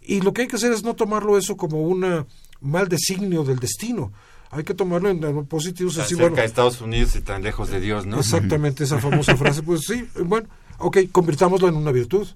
[0.00, 2.24] Y lo que hay que hacer es no tomarlo eso como un
[2.62, 4.12] mal designio del destino
[4.52, 5.92] hay que tomarlo en lo positivo.
[5.92, 8.18] Tan cerca de Estados Unidos y tan lejos de Dios, ¿no?
[8.18, 9.62] Exactamente, esa famosa frase.
[9.62, 10.48] Pues sí, bueno,
[10.80, 12.26] Ok, convirtámoslo en una virtud.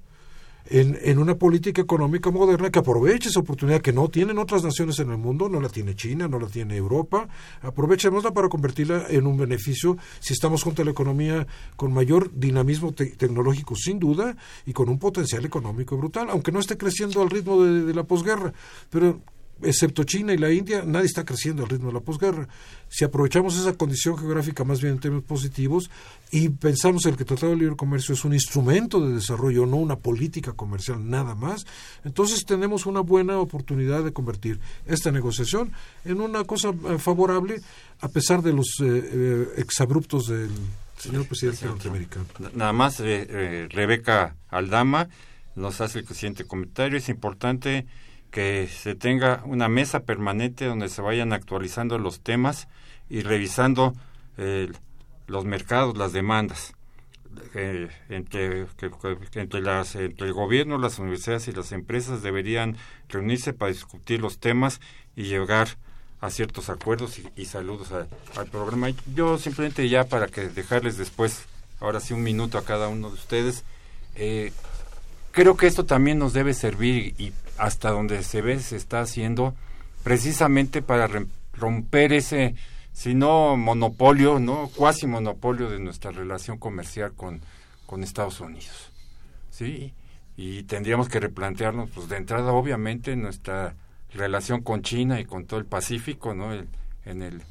[0.67, 4.99] En, en, una política económica moderna que aproveche esa oportunidad que no tienen otras naciones
[4.99, 7.29] en el mundo, no la tiene China, no la tiene Europa,
[7.61, 12.93] aprovechémosla para convertirla en un beneficio si estamos junto a la economía con mayor dinamismo
[12.93, 17.63] tecnológico sin duda y con un potencial económico brutal, aunque no esté creciendo al ritmo
[17.63, 18.55] de, de la posguerra,
[18.89, 19.21] pero
[19.65, 22.49] excepto China y la India, nadie está creciendo al ritmo de la posguerra.
[22.89, 25.91] Si aprovechamos esa condición geográfica más bien en términos positivos
[26.31, 29.77] y pensamos en que el Tratado de Libre Comercio es un instrumento de desarrollo, no
[29.77, 31.67] una política comercial nada más,
[32.05, 35.73] entonces tenemos una buena oportunidad de convertir esta negociación
[36.05, 37.61] en una cosa eh, favorable
[38.01, 40.51] a pesar de los eh, eh, exabruptos del
[40.99, 42.27] señor presidente norteamericano.
[42.55, 45.09] Nada más, Rebeca Aldama
[45.57, 46.99] nos hace el siguiente comentario.
[46.99, 47.87] Es importante
[48.35, 52.67] que se tenga una mesa permanente donde se vayan actualizando los temas
[53.09, 53.95] y revisando
[54.39, 54.73] eh,
[55.29, 56.73] los mercados, las demandas.
[57.55, 58.67] Eh, entre,
[59.37, 62.77] entre, las, entre el gobierno, las universidades y las empresas deberían
[63.09, 64.81] reunirse para discutir los temas
[65.15, 65.69] y llegar
[66.21, 68.89] a ciertos acuerdos y, saludos al programa.
[69.15, 71.45] Yo simplemente ya para que dejarles después,
[71.79, 73.63] ahora sí un minuto a cada uno de ustedes,
[74.17, 74.53] eh,
[75.31, 79.55] creo que esto también nos debe servir y hasta donde se ve se está haciendo
[80.03, 81.09] precisamente para
[81.53, 82.55] romper ese
[82.93, 87.41] si no monopolio no cuasi monopolio de nuestra relación comercial con
[87.87, 88.93] con Estados Unidos
[89.51, 89.95] sí
[90.37, 93.77] y tendríamos que replantearnos pues de entrada obviamente nuestra
[94.13, 97.43] relación con China y con todo el Pacífico no en el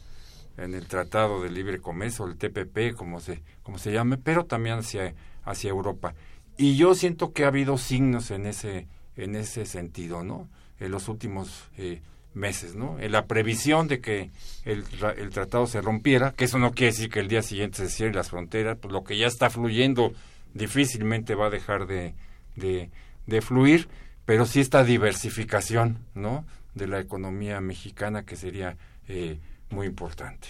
[0.58, 4.80] en el Tratado de Libre Comercio el TPP como se como se llame pero también
[4.80, 5.14] hacia
[5.45, 6.16] hacia Europa.
[6.58, 8.88] Y yo siento que ha habido signos en ese
[9.18, 10.47] en ese sentido, ¿no?
[10.80, 12.01] En los últimos eh,
[12.34, 12.99] meses, ¿no?
[12.99, 14.32] En la previsión de que
[14.66, 14.84] el,
[15.18, 18.16] el, tratado se rompiera, que eso no quiere decir que el día siguiente se cierren
[18.16, 20.14] las fronteras, pues lo que ya está fluyendo
[20.53, 22.14] difícilmente va a dejar de,
[22.55, 23.88] de, fluir,
[24.26, 26.45] pero sí esta diversificación, ¿no?
[26.76, 29.38] De la economía mexicana que sería eh,
[29.70, 30.49] muy importante.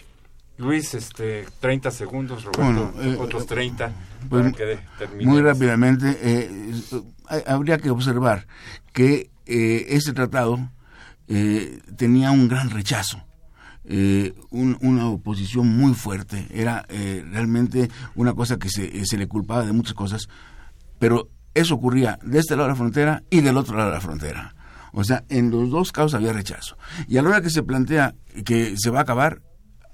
[0.58, 3.92] Luis, este, 30 segundos, Roberto, eh, otros 30
[4.30, 4.54] pues,
[5.22, 6.74] Muy rápidamente, eh,
[7.48, 8.46] habría que observar
[8.92, 10.70] que eh, este tratado
[11.28, 13.24] eh, tenía un gran rechazo.
[13.86, 19.74] Eh, una oposición muy fuerte, era realmente una cosa que se, se, le culpaba de
[19.74, 20.30] muchas cosas,
[21.00, 24.02] pero eso ocurría de este lado de la frontera y del otro lado de la
[24.02, 24.56] frontera.
[24.94, 26.78] O sea, en los dos casos había rechazo.
[27.10, 29.42] Y a la hora que se plantea que se va a acabar,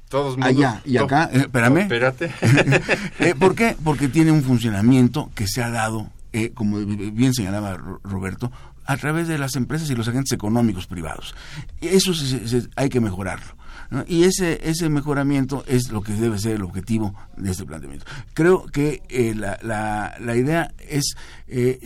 [0.09, 1.77] Todos allá y acá, eh, espérame.
[1.81, 2.31] espérate.
[3.19, 3.75] Eh, ¿Por qué?
[3.83, 8.51] Porque tiene un funcionamiento que se ha dado, eh, como bien señalaba Ro- Roberto,
[8.85, 11.35] a través de las empresas y los agentes económicos privados.
[11.79, 13.55] Eso se- se- hay que mejorarlo.
[13.91, 14.03] ¿no?
[14.07, 18.05] Y ese, ese mejoramiento es lo que debe ser el objetivo de este planteamiento.
[18.33, 21.15] Creo que eh, la, la- la idea es,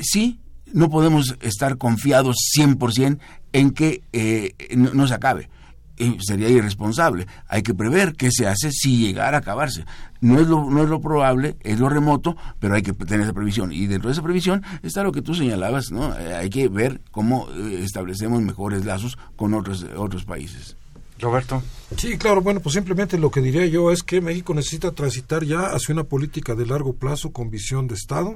[0.02, 0.40] sí,
[0.74, 3.20] no podemos estar confiados 100%
[3.54, 5.50] en que eh, no, no se acabe.
[5.98, 7.28] Eh, sería irresponsable.
[7.48, 9.86] Hay que prever qué se hace si llegara a acabarse.
[10.22, 13.34] No es, lo, no es lo probable, es lo remoto, pero hay que tener esa
[13.34, 13.72] previsión.
[13.72, 16.18] Y dentro de esa previsión está lo que tú señalabas, ¿no?
[16.18, 20.78] Eh, hay que ver cómo eh, establecemos mejores lazos con otros, otros países.
[21.20, 21.62] Roberto.
[21.98, 25.68] Sí, claro, bueno, pues simplemente lo que diría yo es que México necesita transitar ya
[25.68, 28.36] hacia una política de largo plazo con visión de Estado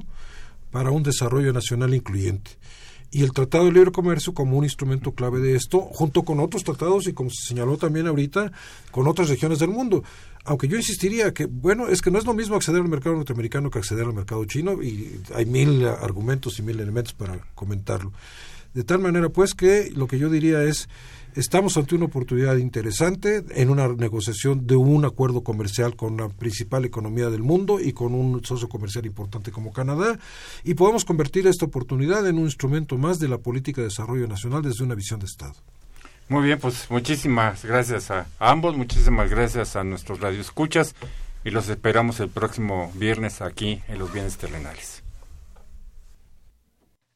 [0.71, 2.51] para un desarrollo nacional incluyente.
[3.09, 6.63] Y el Tratado de Libre Comercio como un instrumento clave de esto, junto con otros
[6.63, 8.51] tratados y como se señaló también ahorita,
[8.91, 10.03] con otras regiones del mundo.
[10.43, 13.69] Aunque yo insistiría que, bueno, es que no es lo mismo acceder al mercado norteamericano
[13.69, 18.11] que acceder al mercado chino y hay mil argumentos y mil elementos para comentarlo.
[18.73, 20.87] De tal manera, pues, que lo que yo diría es,
[21.37, 26.83] estamos ante una oportunidad interesante en una negociación de un acuerdo comercial con la principal
[26.83, 30.17] economía del mundo y con un socio comercial importante como Canadá,
[30.63, 34.63] y podemos convertir esta oportunidad en un instrumento más de la política de desarrollo nacional
[34.63, 35.53] desde una visión de Estado.
[36.27, 40.95] Muy bien, pues muchísimas gracias a, ambos, muchísimas gracias a nuestros radioescuchas
[41.45, 45.03] y los esperamos el próximo viernes aquí en Los Bienes Terrenales.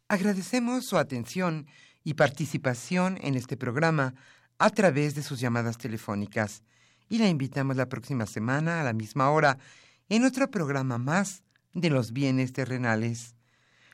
[0.07, 1.65] Agradecemos su atención
[2.03, 4.15] y participación en este programa
[4.57, 6.63] a través de sus llamadas telefónicas
[7.09, 9.57] y la invitamos la próxima semana a la misma hora
[10.07, 11.43] en otro programa más
[11.73, 13.35] de los bienes terrenales.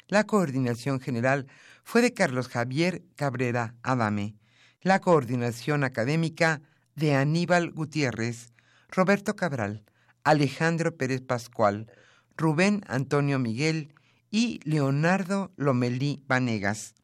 [0.07, 1.47] La coordinación general
[1.83, 4.35] fue de Carlos Javier Cabrera Adame,
[4.81, 6.61] la coordinación académica
[6.95, 8.53] de Aníbal Gutiérrez,
[8.89, 9.83] Roberto Cabral,
[10.23, 11.91] Alejandro Pérez Pascual,
[12.35, 13.93] Rubén Antonio Miguel
[14.29, 16.96] y Leonardo Lomelí Vanegas.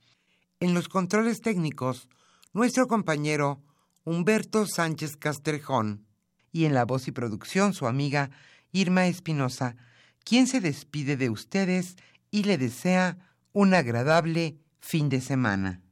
[0.63, 2.07] En los controles técnicos,
[2.53, 3.61] nuestro compañero
[4.05, 6.07] Humberto Sánchez Castrejón.
[6.53, 8.29] Y en la voz y producción, su amiga
[8.71, 9.75] Irma Espinosa,
[10.23, 11.97] quien se despide de ustedes
[12.31, 13.17] y le desea
[13.51, 15.82] un agradable fin de semana.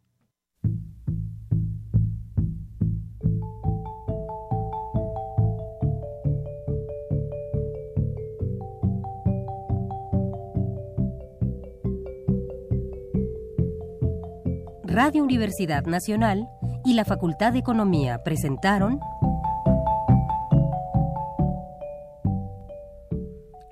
[14.92, 16.50] Radio Universidad Nacional
[16.84, 19.00] y la Facultad de Economía presentaron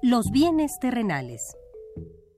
[0.02, 1.59] Los bienes terrenales.